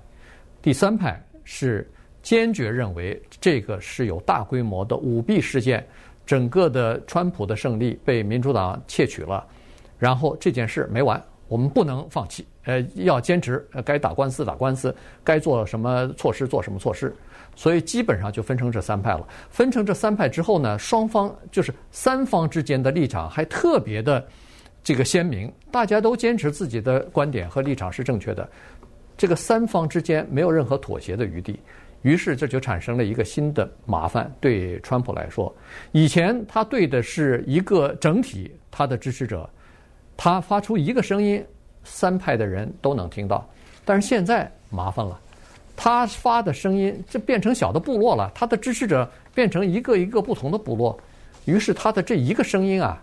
[0.61, 1.91] 第三派是。
[2.23, 5.83] 坚决认为这个是有大规模的舞弊事件，
[6.27, 9.45] 整个的川普的胜利被民主党窃取了，
[9.99, 17.13] 然后这件事没完，我们不能放弃，呃，要坚持，呃，该打官司打官司，该做什么措施做什么措施，
[17.57, 19.27] 所以基本上就分成这三派了。
[19.51, 24.25] 分成这三派之后呢，双方就是三方之间的立场还特别的
[24.85, 28.49] 这个鲜明，大家都坚持自己的观点和立场是正确的，
[29.17, 31.59] 这个三方之间没有任何妥协的余地。
[32.03, 35.55] 于是这就产生了一个新的麻烦，对川普来说，
[35.93, 39.49] 以前他对的是一个整体，他的支持者，
[40.17, 41.45] 他发出一个声音，
[41.85, 43.47] 三派的人都能听到。
[43.85, 45.21] 但是现在麻烦了，
[45.77, 50.99] 他发的声音就变成小的部落了，他的支持者变成一个一个不同的部落，
[51.45, 53.03] 于是他的这一个声音啊，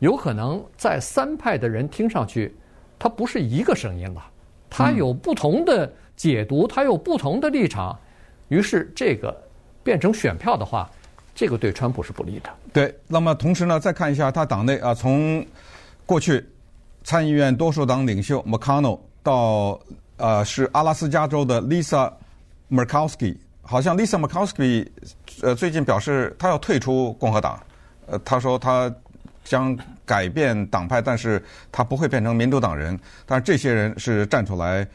[0.00, 2.52] 有可能在三派的人听上去，
[2.98, 4.24] 他不是一个声音了，
[4.68, 7.96] 他有不同的解读，他有不同的立场。
[8.52, 9.34] 于是，这个
[9.82, 10.90] 变成选票的话，
[11.34, 12.50] 这个对川普是不利的。
[12.70, 15.44] 对，那么同时呢，再看一下他党内啊，从
[16.04, 16.46] 过去
[17.02, 19.80] 参议院多数党领袖 McConnell 到
[20.18, 22.12] 呃是阿拉斯加州的 Lisa
[22.70, 24.86] Murkowski，好像 Lisa Murkowski
[25.40, 27.58] 呃最近表示他要退出共和党，
[28.06, 28.94] 呃他说他
[29.44, 33.00] 将改变党派，但是他不会变成民主党人。
[33.24, 34.86] 但是这些人是站出来。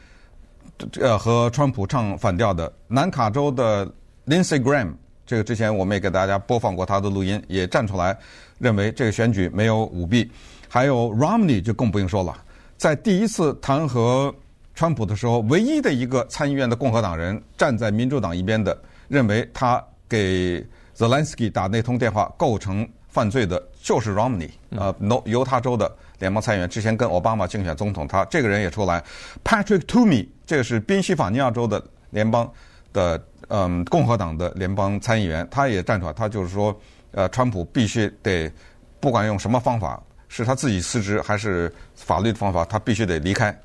[1.00, 3.86] 呃，和川普唱反调的南卡州的
[4.26, 4.94] Lindsey Graham，
[5.26, 8.16] 这个之前我们也给大家播放过他的录音，也站出来
[8.58, 10.30] 认为这个选举没有舞弊。
[10.68, 12.36] 还有 Romney 就更不用说了，
[12.76, 14.32] 在第一次弹劾
[14.74, 18.76] 川普的时候，唯一的一个参议院的共和党人站在民主党一边的，
[19.08, 20.64] 认为他给
[20.96, 25.90] Zelensky 打那通电话构成犯罪的，就是 Romney，呃，犹他州的。
[26.18, 29.02] 联邦参议员之前跟奥巴马竞选总统，他这个人也出来
[29.44, 32.50] ，Patrick Toomey，这个是宾夕法尼亚州的联邦
[32.92, 36.76] 的嗯共和党的联邦参议员，他也站出来，他就是说，
[37.12, 38.50] 呃，川普必须得
[38.98, 43.56] 不管用什么方法，是他自己辞职还是法律的方法，他必须得离开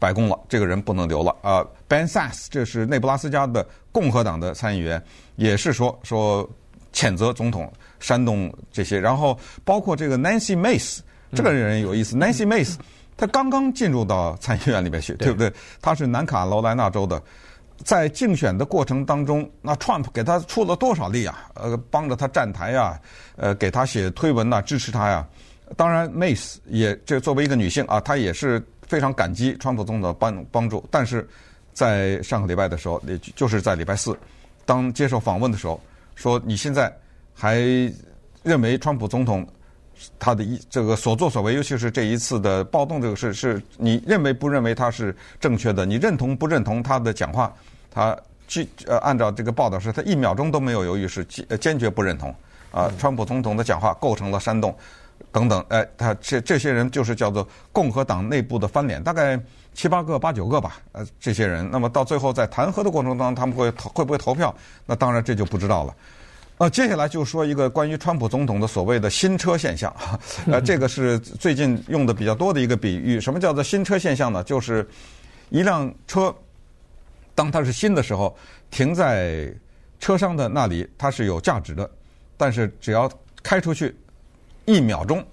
[0.00, 1.34] 白宫了，这个人不能留了。
[1.42, 5.00] 啊，Ben Sasse，这是内布拉斯加的共和党的参议员，
[5.36, 6.48] 也是说说
[6.92, 10.98] 谴责总统煽动这些，然后包括这个 Nancy Mace。
[11.32, 12.74] 这个人有意思，Nancy Mace，
[13.16, 15.52] 他刚刚进入到参议院里面去，对不对？
[15.80, 17.22] 他是南卡罗来纳州的，
[17.84, 21.50] 在竞选的过程当中，那 Trump 给他出了多少力啊？
[21.54, 23.00] 呃，帮着他站台呀，
[23.36, 25.26] 呃，给他写推文呐，支持他呀。
[25.76, 30.84] 当然，Mace 也这作为一个女性啊，她也是非常感激川普总统的帮帮助。
[30.90, 31.28] 但是
[31.72, 34.18] 在上个礼拜的时候，也就是在礼拜四，
[34.66, 35.80] 当接受访问的时候，
[36.16, 36.92] 说你现在
[37.32, 37.60] 还
[38.42, 39.46] 认为川普总统？
[40.18, 45.84] 他的一这个所作所为，尤其是这一次的暴动这个事，是你认为不认为他是正确的？
[45.86, 47.52] 你认同不认同他的讲话？
[47.90, 52.34] 他据呃按照这个报道是，他一秒钟都没有犹豫，是坚坚决不认同。
[52.70, 54.72] 啊，川普总统的讲话构成了煽动
[55.32, 55.64] 等等。
[55.68, 59.40] 哎，他这这些人就是叫做共和党内部的翻脸，大概
[59.74, 60.80] 七八个、八九个吧。
[60.92, 64.54] 呃，这些人，那么到最后在弹劾的过程当中，他们会投会不会投票？
[64.86, 65.94] 那当然这就不知道了。
[66.60, 69.90] 呃，接下来就说一个关于川普总统的所谓的新车现象，
[70.44, 73.18] 呃， 这个是最近用的比较多的一个比喻。
[73.18, 74.44] 什么叫做新车现象呢？
[74.44, 74.86] 就是
[75.48, 76.34] 一辆车，
[77.34, 78.36] 当它是新的时候，
[78.70, 79.50] 停在
[79.98, 81.90] 车商的那里，它是有价值的。
[82.36, 83.10] 但是只要
[83.42, 83.96] 开出去
[84.66, 85.24] 一秒钟，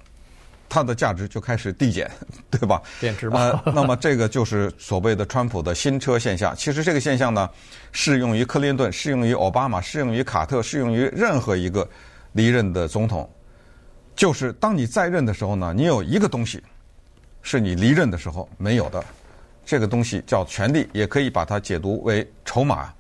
[0.70, 2.10] 它的价值就开始递减，
[2.52, 2.82] 对吧？
[3.00, 3.62] 贬值吧。
[3.66, 6.56] 呃，那么这个就是所谓的川普的新车现象。
[6.56, 7.50] 其实这个现象呢，
[7.92, 11.88] 适用于克林顿，适用于奥巴马，适用于卡特，适用于任何一个
[12.34, 13.30] 离任的总统。
[14.16, 16.62] 就是当你在任的时候呢，你有一个东西
[17.42, 19.04] 是你离任的时候没有的，
[19.66, 22.94] 这个东西叫权力，也可以把它解读为筹码。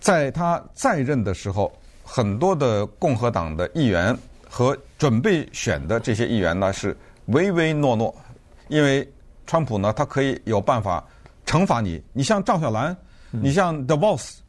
[0.00, 1.72] 在他在任的时候，
[2.04, 4.16] 很多的共和党的议员。
[4.52, 6.94] 和准备选的这些议员呢，是
[7.28, 8.14] 唯唯诺诺，
[8.68, 9.10] 因为
[9.46, 11.02] 川普呢，他可以有办法
[11.46, 12.02] 惩罚你。
[12.12, 12.94] 你像赵小兰，
[13.30, 14.40] 你像 The Boss，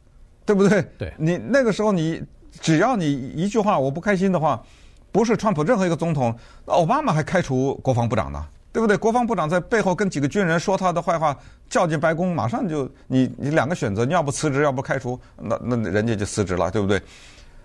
[0.44, 0.82] 对不对？
[0.98, 1.10] 对。
[1.16, 2.22] 你那个时候，你
[2.60, 4.62] 只要你一句话我不开心的话，
[5.10, 6.36] 不是川普任何一个总统，
[6.66, 8.98] 奥巴马还开除国防部长呢，对不对？
[8.98, 11.34] 国防部长在背后跟几个军人说他的坏话，
[11.70, 17.00] 叫进白宫，马上就你你两个选择，你要不辞职，要不开除，那那人家就辞职了，对不对？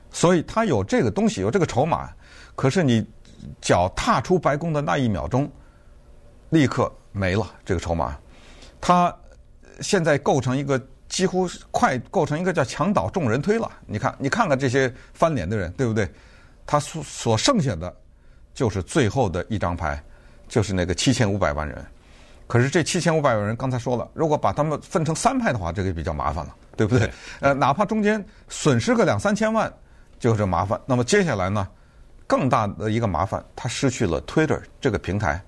[0.10, 2.10] 所以他有这个东西，有这个筹码。
[2.60, 3.02] 可是你
[3.62, 5.50] 脚踏出白宫的那一秒钟，
[6.50, 8.18] 立刻没了这个筹码。
[8.82, 9.16] 他
[9.80, 13.72] 现在构成一个几乎快构成一个叫墙倒众人推了。
[13.86, 16.12] 你看，你看看这些翻脸的人，对不对？
[16.66, 17.96] 他所所剩下的
[18.54, 20.04] 就是最后的一张牌，
[20.50, 21.82] 就是那个七千五百万人。
[22.46, 27.08] 可是这七千五百万人，刚才说了，如果把他们分成三派的话，这个比较麻烦了，对不对？
[27.08, 29.74] 对呃，哪怕中间损失个两三千万，
[30.20, 30.78] 就是麻烦。
[30.86, 31.66] 那么接下来呢？
[32.30, 35.44] 更大的一个麻烦，他失去了 Twitter 这个平台，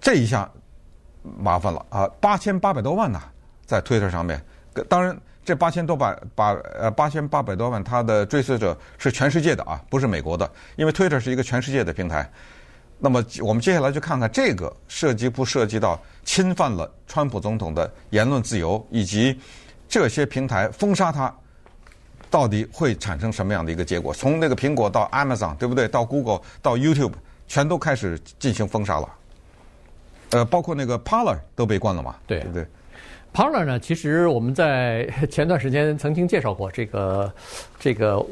[0.00, 0.48] 这一下
[1.40, 2.08] 麻烦了啊！
[2.20, 3.20] 八千八百多万呐，
[3.66, 4.40] 在 Twitter 上面。
[4.88, 12.30] 当然，这八千多百八呃八千八百多万，他的追随者是全世界的啊，不是美国的，因为 Twitter 是一个全世界的平台。
[13.00, 19.36] 那么，我们接下来就看看这个涉及不涉及到侵犯了川普总统的言论自由，以及
[19.88, 21.34] 这些平台封杀他。
[22.32, 24.14] 到底会产生什么样的一个结果？
[24.14, 25.86] 从那个苹果到 Amazon，对不对？
[25.86, 27.12] 到 Google，到 YouTube，
[27.46, 29.08] 全都开始进行封杀了。
[30.30, 32.16] 呃，包括那个 Parler 都被关了嘛？
[32.26, 32.66] 对，对不对
[33.34, 33.78] ？Parler 呢？
[33.78, 37.30] 其实我们在 前段时间曾经介绍过这个，
[37.78, 38.24] 这个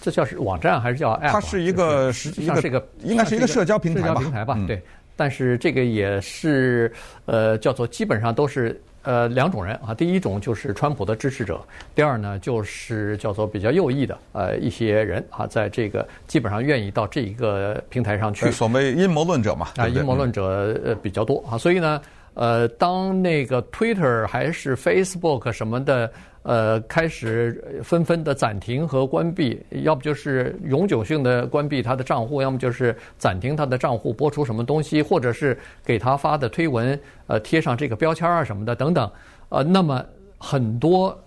[0.00, 1.30] 这叫是网站还是叫 App？
[1.30, 4.08] 它是一个实际上是一个应该是一个社交平台吧？
[4.08, 4.54] 社交平台吧？
[4.58, 4.82] 嗯、对。
[5.14, 6.92] 但是这个也是
[7.26, 8.82] 呃，叫做基本上都是。
[9.04, 11.60] 呃，两种人啊，第一种就是川普的支持者，
[11.94, 18.50] 第二呢就是叫做比较右翼的呃一些人啊，在这个基本上愿意到这一个平台上去。
[18.50, 22.00] 所谓阴谋论者嘛，啊，阴谋论者呃比较多啊，所以呢，
[22.34, 26.10] 呃，当那个 Twitter 还是 Facebook 什么的。
[26.44, 39.10] 呃，开始纷纷的暂停和关闭，要不就是永久性的关闭他的账户，要么就是暂停他的账户播出什么东西，或者是给他发的推文，呃，贴上这个标签啊什么的等等。
[39.48, 40.04] 呃，那么
[40.36, 41.18] 很多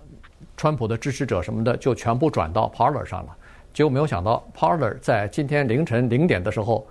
[0.56, 3.36] 川普的支持者什么的就全部转到 Parler 上了，
[3.74, 6.88] 结果没有想到 Parler 在今天凌晨零点的时候，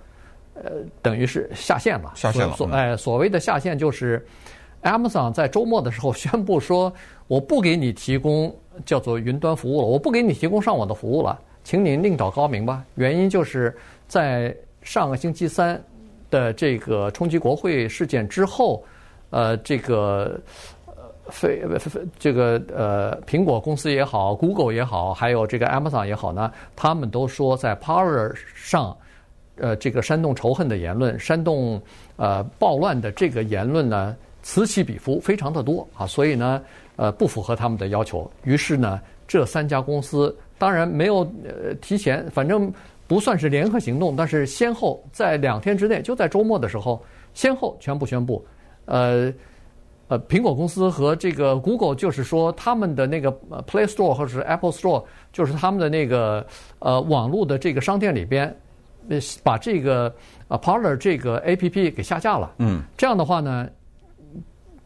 [0.55, 2.11] 呃，等于是下线了。
[2.13, 2.53] 下线了。
[2.57, 4.25] 所哎，所谓的下线就是。
[4.87, 6.91] Amazon 在周末的时候宣布说
[7.27, 13.75] ：“我不给你提供叫做云端服务了，我不给你提供上网的服务了，请您另找高明吧。”原因就是
[14.07, 15.81] 在上个星期三
[16.29, 18.81] 的这个冲击国会事件之后，
[19.29, 20.39] 呃，这个，
[21.27, 21.61] 非
[22.17, 28.95] 这个呃，苹果公司也好，Google 也好，还有这个 Amazon 也好呢，他们都说在 Power 上，
[29.57, 31.81] 呃，这个煽动仇恨的言论、煽动
[32.15, 34.15] 呃暴乱的这个言论呢。
[34.49, 36.63] 此起彼伏，非常的多啊，所以呢，
[36.95, 38.31] 呃，不符合他们的要求。
[38.45, 42.71] 于是呢，这三家公司当然没有呃提前，反正
[43.07, 48.41] 不算是联合行动，但是先后在两天之内，就在周末的时候，先后全部宣布，
[48.85, 49.29] 呃
[50.07, 53.29] 呃，苹果公司和这个 Google 就是说，他们的那个
[53.69, 56.47] Play Store 或者是 Apple Store，就是他们的那个
[56.79, 58.55] 呃网络的这个商店里边，
[59.43, 60.15] 把这个
[60.47, 62.53] 呃 Parler 这个 APP 给下架了。
[62.59, 63.67] 嗯，这样的话呢。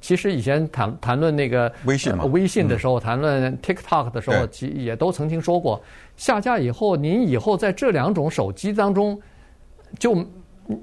[0.02, 5.82] 其实以前谈谈论那个微信嘛，微信的时候，谈论 TikTok 的时候，其也都曾经说过，
[6.18, 9.18] 下架以后，您以后在这两种手机当中，
[10.00, 10.16] 就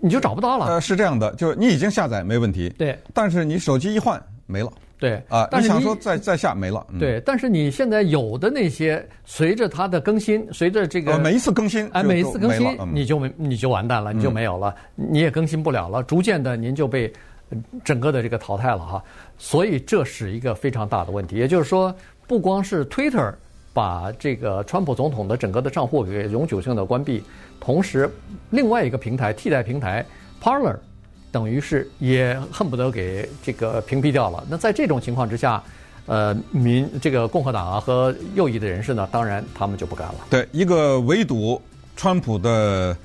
[0.00, 0.66] 你就找不到了。
[0.66, 17.12] 呃，是这样的，就是你已经下载没问题，对，但是你手机一换没了，对啊，你想说再再下没了，对，但是你现在有的那些，随着它的更新，随着这个每一次更新，哎，每一次更新你就没你就完蛋了，你就没有了，你也更新不了了，逐渐的您就被。
[17.84, 19.02] 整个的这个淘汰了哈，
[19.38, 21.36] 所以这是一个非常大的问题。
[21.36, 21.94] 也就是说，
[22.26, 23.32] 不光是 Twitter
[23.72, 27.22] 把这个川普总统的整个的账户给永久性的关闭，
[27.60, 28.10] 同时
[28.50, 30.04] 另外一个平台替代平台
[30.42, 30.76] Parler
[31.30, 34.44] 等于是也恨不得给这个屏蔽掉了。
[34.48, 35.62] 那在这种情况之下，
[36.06, 40.14] 呃，民这个共和党啊和右翼的人士呢，当然他们就不干了。
[40.30, 41.60] 对，一个围堵
[41.96, 42.96] 川普的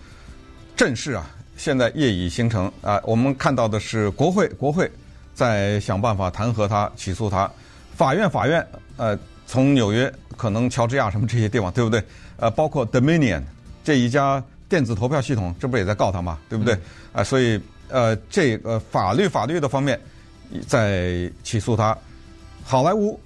[0.75, 1.29] 阵势啊。
[1.55, 2.99] 现在业已形成啊。
[3.03, 4.89] 我们看到的是国会，国会
[5.33, 7.49] 在想办法弹劾他、起诉他；
[7.95, 8.65] 法院，法院
[8.97, 12.03] 呃，从纽约可能乔治亚什么这些地方，对不对？
[12.37, 13.41] 呃，包括 Dominion
[13.83, 16.37] 这一家电子投票系统，这不也在告他吗？
[16.49, 16.73] 对不对？
[16.73, 16.81] 啊、嗯
[17.13, 19.99] 呃，所以呃，这个法律法律的方面
[20.67, 21.97] 在起诉他。
[22.63, 23.19] 好莱坞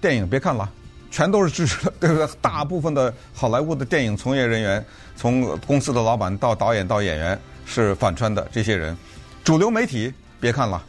[0.00, 0.70] 电影别看了。
[1.10, 2.28] 全都是支持的， 对不对？
[2.40, 8.96] 大部分的好莱坞的电影从业人员，从公司的老板到导演到演员是反川的这些人。
[9.42, 10.82] 主流媒体别看了，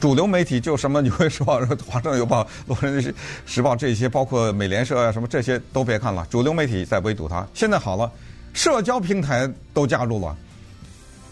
[0.00, 3.12] 主流媒体就什么《纽约时报》、《华盛顿邮报》、《洛杉矶
[3.46, 6.26] 时报》这些，包括美联社啊什么这些都别看了。
[6.30, 7.46] 主流媒体在围堵他。
[7.54, 8.10] 现在好了，
[8.52, 10.36] 社交平台都加入了，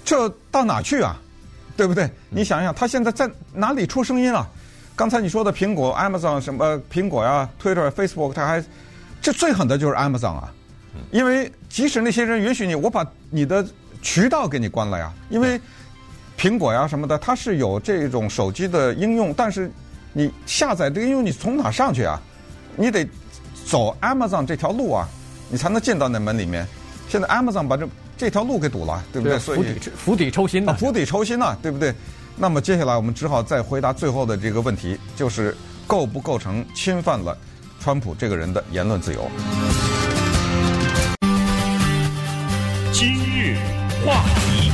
[0.04, 1.20] 这到哪去啊？
[1.76, 2.10] 对不对？
[2.28, 4.46] 你想想，他现在在哪里出声音啊？
[4.94, 8.62] 刚才你说的苹果、Amazon 什么苹果呀、Twitter、Facebook，他还
[9.22, 10.52] 这最狠的就是 Amazon 啊，
[11.10, 13.66] 因为即使那些人允许你，我把你的
[14.02, 15.10] 渠道给你关了呀。
[15.30, 15.58] 因为
[16.36, 19.70] 苹果呀什么的，它是有这种手机的应用，但是
[20.12, 22.20] 你下载这个应用，你从哪上去啊？
[22.76, 23.08] 你得
[23.64, 25.08] 走 Amazon 这条路啊，
[25.48, 26.66] 你才能进到那门里面。
[27.08, 29.38] 现在 Amazon 把这这条路给堵了，对不对？
[29.38, 31.94] 所以釜底抽薪呐，釜底抽薪呐，对不对？
[32.36, 35.54] 那么接下来我们只好再回答最后的这个问题，就是
[35.86, 37.36] 构不构成侵犯了
[37.78, 39.30] 川普这个人的言论自由？
[44.04, 44.70] 话题，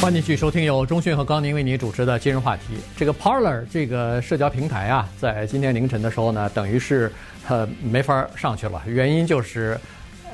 [0.00, 2.74] 欢迎继续收听由中讯和高宁为您主持的今日话题。
[2.96, 7.12] 这个 Parler 这个社交平台啊，在今天凌晨的时候呢，等于是
[7.48, 9.78] 呃没法上去了，原因就是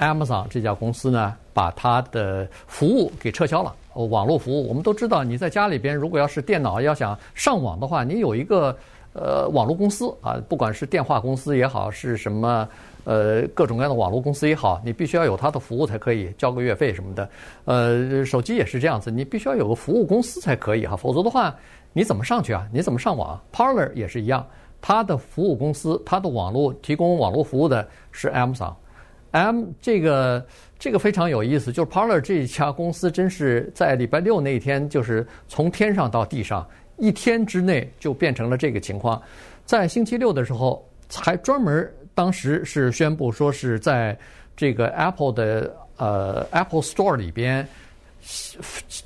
[0.01, 3.75] Amazon 这家公司呢，把它的服务给撤销了。
[3.93, 8.75] 网络服务，我们都知道，你在家里边，如果要是电脑要想上网的话，你有一个
[9.13, 12.67] 呃网络公司啊，不管是电话公司也好，是什么
[13.05, 17.29] 呃各种各样的网络公司也好，你必须要有它的服务才可以交个月费什么的。
[17.65, 21.55] 呃，手机也是这样子，你必须要有个服务公司才可以哈，否则的话
[21.93, 22.67] 你怎么上去啊？
[22.73, 24.47] 你怎么上网？Parler 也是一样，
[24.81, 30.45] 它的服务公司，它的网络提供网络服务的是 Amazon，M 这个。
[30.77, 36.67] 这个非常有意思，就是 Parler 这一家公司，真是在礼拜六那一天，就是从天上到地上，
[36.99, 39.23] 一天之内就变成了这个情况。
[39.65, 44.17] 在星期六的时候，还专门当时是宣布说是在
[44.57, 47.67] 这个 Apple 的呃 Apple Store 里边，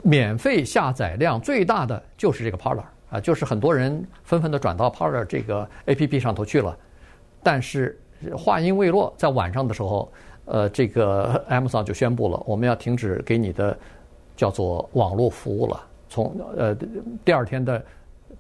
[0.02, 6.76] 免费下载量最大的就是这个 Parler 啊，就是很多人纷纷的转到 Parler 这个 APP 上头去了。
[7.42, 7.98] 但是
[8.36, 10.10] 话音未落，在晚上的时候。
[10.50, 13.78] 呃，这个 Amazon 就宣布了，我们要停止给你的
[14.34, 15.84] 叫做网络服务了。
[16.08, 16.74] 从呃
[17.22, 17.84] 第二天的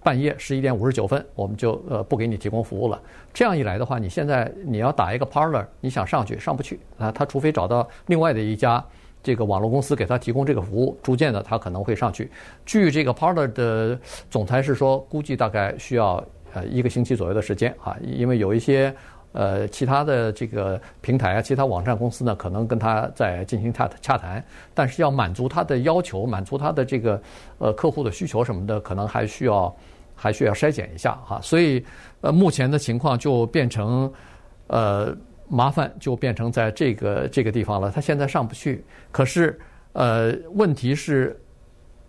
[0.08, 2.98] 半夜十一点五十九分，我们就呃不给你提供服务了。
[3.34, 7.12] 这样一来的话，你现在你要打一个 Parler，你想上去上不去啊。
[7.12, 8.82] 他除非找到另外的一家
[9.22, 12.30] 这个网络公司给他提供这个服务，逐渐的他可能会上去。
[12.64, 14.00] 据这个 Parler 的
[14.30, 18.94] 总裁是说，估计大概需要呃一个星期左右的时间啊，因为有一些。
[19.32, 24.42] 呃，其他的这个平台啊，其他网站公司呢，可能跟他在进行洽洽谈，
[24.72, 27.20] 但是要满足他的要求，满足他的这个
[27.58, 29.72] 呃客户的需求什么的，可能还需要
[30.18, 31.40] 还需要筛检一下哈。
[31.40, 31.82] 所以
[32.20, 34.12] 呃，目前的情况就变成
[34.66, 35.16] 呃
[35.48, 37.90] 麻烦，就变成在这个这个地方了。
[37.90, 39.58] 他现在上不去，可是
[39.92, 41.40] 呃，问题是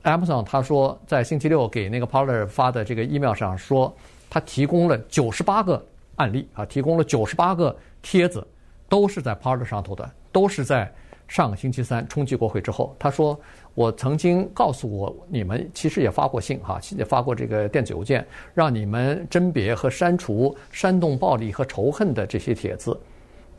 [0.04, 3.96] Amazon 他说在星期六给那个 Parler 发的这个 email 上说，
[4.30, 5.86] 他提供了九十八个。
[6.20, 8.46] 案例啊，提供了九十八个帖子，
[8.90, 10.94] 都是在 Parler 上头的，都是在
[11.30, 12.94] 上个星期三冲击国会之后。
[13.00, 13.40] 他说
[13.74, 23.00] ：“我曾经告诉我你们，其实也发过信哈，也发过这个电子邮件，让你们甄别和删除煽动暴力和仇恨的这些帖子。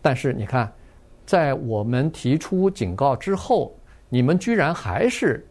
[0.03, 0.71] 但是你看，
[1.25, 3.75] 在我们提出警告之后，
[4.11, 5.47] 你们居然还是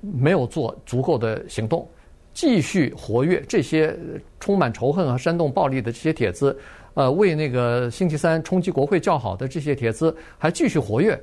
[0.00, 1.86] 没有做足够的行动。”
[2.34, 3.96] 继续活跃这些
[4.40, 6.58] 充满仇恨和煽动暴力的这些帖子，
[6.94, 11.16] 呃，为那个星期三冲击国会叫好的这些帖子还继续活跃。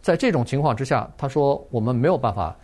[0.00, 2.56] 在这种情况之下，他说我们没有办法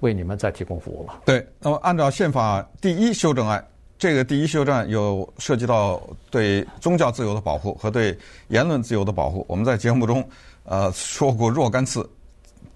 [0.00, 1.20] 为你们再提供服务了。
[1.24, 3.64] 对，那么按照宪法第一修正案，
[3.98, 8.16] 这个第一修正案有涉及到对宗教自由的保护和对
[8.48, 9.44] 言论自由的保护。
[9.48, 10.26] 我们在节目中
[10.64, 12.08] 呃说过若干次，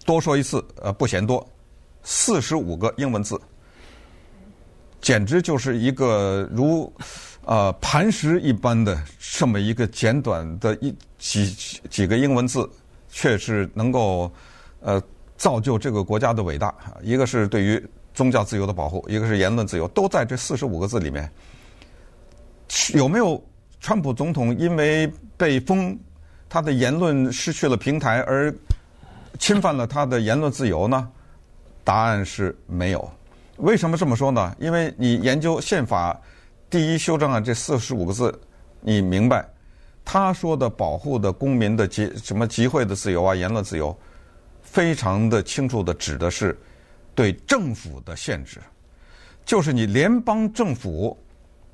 [0.04, 1.46] 多说一次呃不嫌多，
[2.02, 3.40] 四十五个英文字。
[5.02, 6.92] 简直就是一个如，
[7.44, 11.52] 呃，磐石一般的这么一个简短的一几
[11.88, 12.68] 几个英文字，
[13.16, 14.30] 却是能够
[14.80, 15.02] 呃
[15.38, 16.74] 造就这个国家的伟大。
[17.02, 21.26] 一个是对于宗教自由的保护，一个是言论自由，都在这四十五个字里面。
[22.92, 23.42] 有没有
[23.80, 25.98] 川普总统因为被封，
[26.46, 28.54] 他的言论失去了平台而
[29.38, 31.08] 侵犯了他的言论自由呢？
[31.84, 33.10] 答案是没有。
[33.56, 34.54] 为什么这么说呢？
[34.60, 36.20] 因为你研究宪法
[36.68, 38.38] 第一修正案这四十五个字，
[38.82, 39.48] 你明白，
[40.08, 43.94] 他说的保护的公民的集什么集会的自由啊、言论自由，
[44.62, 46.56] 非常的清楚的指的是
[47.12, 48.60] 对政府的限制，
[49.44, 51.18] 就是你联邦政府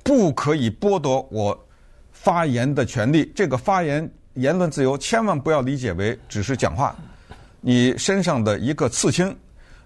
[0.03, 1.67] 不可以剥夺我
[2.11, 3.31] 发言的权利。
[3.35, 6.95] 这个发言言论自由千万不要理解为只是讲话，
[7.61, 9.33] 你身上的一个刺青。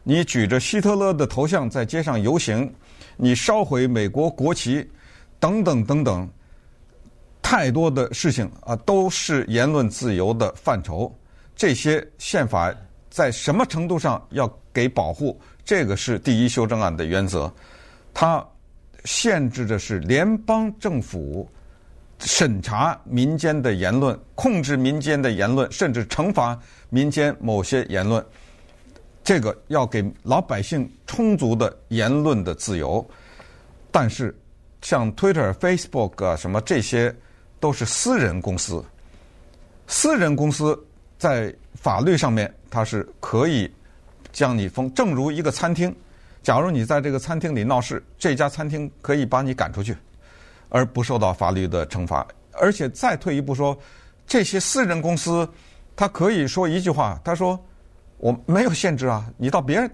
[0.03, 2.73] 你举着希特勒的头像在街上游行，
[3.17, 4.89] 你烧毁美国国旗，
[5.37, 6.29] 等等等等，
[7.49, 11.09] 太多的事情啊，都是言论自由的范畴。
[11.55, 12.75] 这些宪法
[13.09, 15.39] 在什么程度上要给保护？
[15.63, 17.49] 这个是第一修正案的原则。
[18.13, 18.45] 它
[19.05, 21.49] 限制的是联邦政府
[22.19, 28.21] 审查民间的言论，控制民间的言论，甚至惩罚民间某些言论。
[29.23, 33.09] 这个要给老百姓充足的言论的自由，
[33.89, 34.37] 但是
[34.81, 37.15] 像 Twitter、Facebook 啊什么这些
[37.59, 38.83] 都是私人公司，
[39.87, 40.77] 私人公司
[41.17, 43.71] 在法律上面它是可以
[44.31, 44.93] 将你封。
[44.93, 45.95] 正如一个餐厅，
[46.41, 49.95] 假如你在这个餐厅里闹事，这家餐厅可以把你赶出去，
[50.69, 52.25] 而不受到法律的惩罚。
[52.53, 53.77] 而且再退一步说，
[54.25, 55.47] 这些私人公司，
[55.95, 57.59] 他可以说一句话，他说。
[58.19, 59.91] 我没有限制啊，你到别人，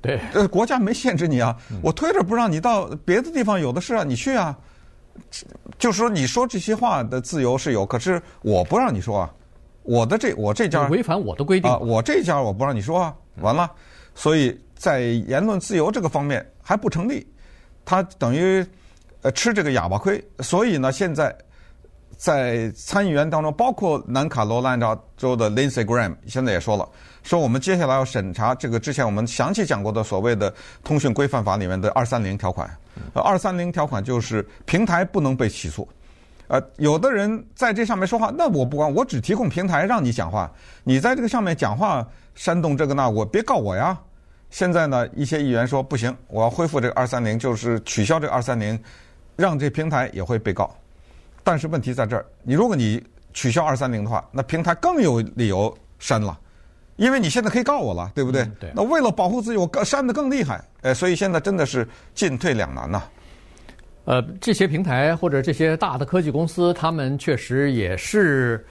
[0.00, 1.56] 对，呃，国家没限制你啊。
[1.82, 4.56] 我推着不让你到别的地方，有的是啊，你去啊。
[5.78, 9.32] 就是说，你说这些话的自由是有，可是我不让你说啊。
[9.82, 13.70] 我的这我这家违反我的规定啊，我这家我不让你说啊，完了。
[14.14, 17.26] 所以在言论自由这个方面还不成立，
[17.84, 18.66] 他等于
[19.22, 20.22] 呃吃这个哑巴亏。
[20.40, 21.36] 所以呢，现在。
[22.18, 26.88] 在参议员当中，包括南卡罗来纳州的 Lindsey Graham，现在也说了，
[27.26, 30.52] 说我们接下来要审查这个之前我们详细讲过的所谓的
[30.84, 32.70] 通讯规范法里面的二三零条款。
[33.14, 35.86] 呃，二三零条款就是平台不能被起诉。
[36.46, 40.48] 呃，有的人在这上面说话，那我不管，我只提供平台让你讲话，
[40.84, 42.06] 你在这个上面讲话
[42.36, 43.98] 煽动这个那，我别告我呀。
[44.48, 48.80] 现在呢，一些议员说不行，我要恢复这个二三零，就是取消这个二三零，
[49.34, 50.72] 让这平台也会被告。
[51.42, 53.02] 但是问题在这儿，你如果你
[53.34, 56.38] 取消二三零的话，那平台更有理由删了，
[56.96, 58.42] 因为你现在可以告我了，对不对？
[58.42, 58.72] 嗯、对。
[58.74, 63.02] 那为了保护自己，我删得更厉害，哎，所以现在真的是进退两难呐。
[64.04, 68.64] 呃，这些平台或者这些大的科技公司，他们确实也是，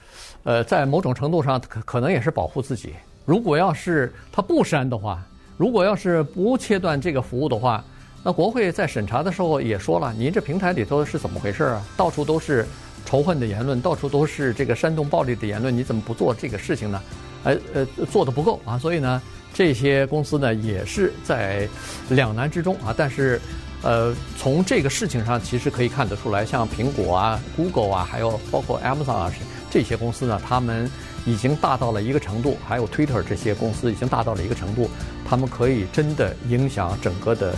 [0.44, 2.94] 呃，在某种程度上可可能也是保护自己。
[3.24, 5.22] 如果要是他不删的话，
[5.56, 7.84] 如果要是不切断这个服务的话。
[8.24, 11.80] 那国会在审查的时候也说了，您这平台里头是怎么回事啊？
[11.96, 12.66] 到处都是
[13.04, 17.00] 仇恨的言论，到处都是这个煽动暴力的言论，你怎么不做这个事情呢？
[17.44, 18.78] 呃呃，做得不够啊！
[18.78, 19.20] 所以呢，
[19.52, 21.68] 这些公司呢也是在
[22.08, 22.94] 两难之中啊。
[22.96, 23.40] 但是，
[23.82, 29.32] 呃，从这个事情上其实可以看得出来，像苹果啊、Google 啊，还有包括 Amazon 啊
[29.70, 30.90] 这些公司呢，他们
[31.24, 34.90] 已经大到了一个程度，还有 Twitter 这些公司已经大到了一个程度，
[35.24, 37.54] 他们可以真的影响整个的。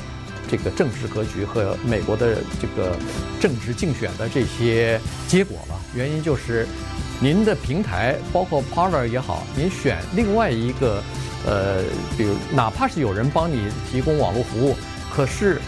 [0.51, 2.97] 这个政治格局和美国的这个
[3.39, 6.67] 政治竞选的这些结果吧，原因就是
[7.21, 11.03] 您的平台，包括 Parler 也好，您选另外一个，
[11.47, 11.83] 呃，
[12.17, 14.77] 比如哪怕是有人帮你提供网络服务，
[15.15, 15.61] 可是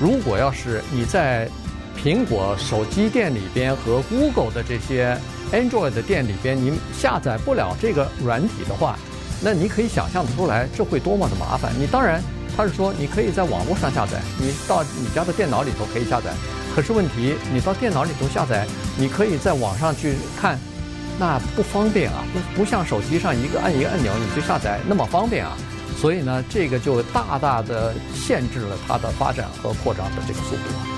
[0.00, 1.48] 如果要是你在
[1.96, 5.16] 苹果手机店里边和 Google 的这些
[5.52, 8.98] Android 的店里边，您下载不了这个软体的话，
[9.40, 11.72] 那你可以想象得出来，这会多么的麻烦。
[11.78, 12.22] 你当然。
[12.56, 16.32] 他是说，你可以在网络上下载，你到你家的电脑里头可以下载。
[16.74, 20.58] 可是问题，你到电脑里头下载，你可以在网上去看，
[21.18, 25.56] 那不方便啊，不不像手机上一个按一个按钮你去下载那么方便啊。
[25.96, 30.97] 所以呢，这个就大大的限制了它的发展和扩张的这个速度。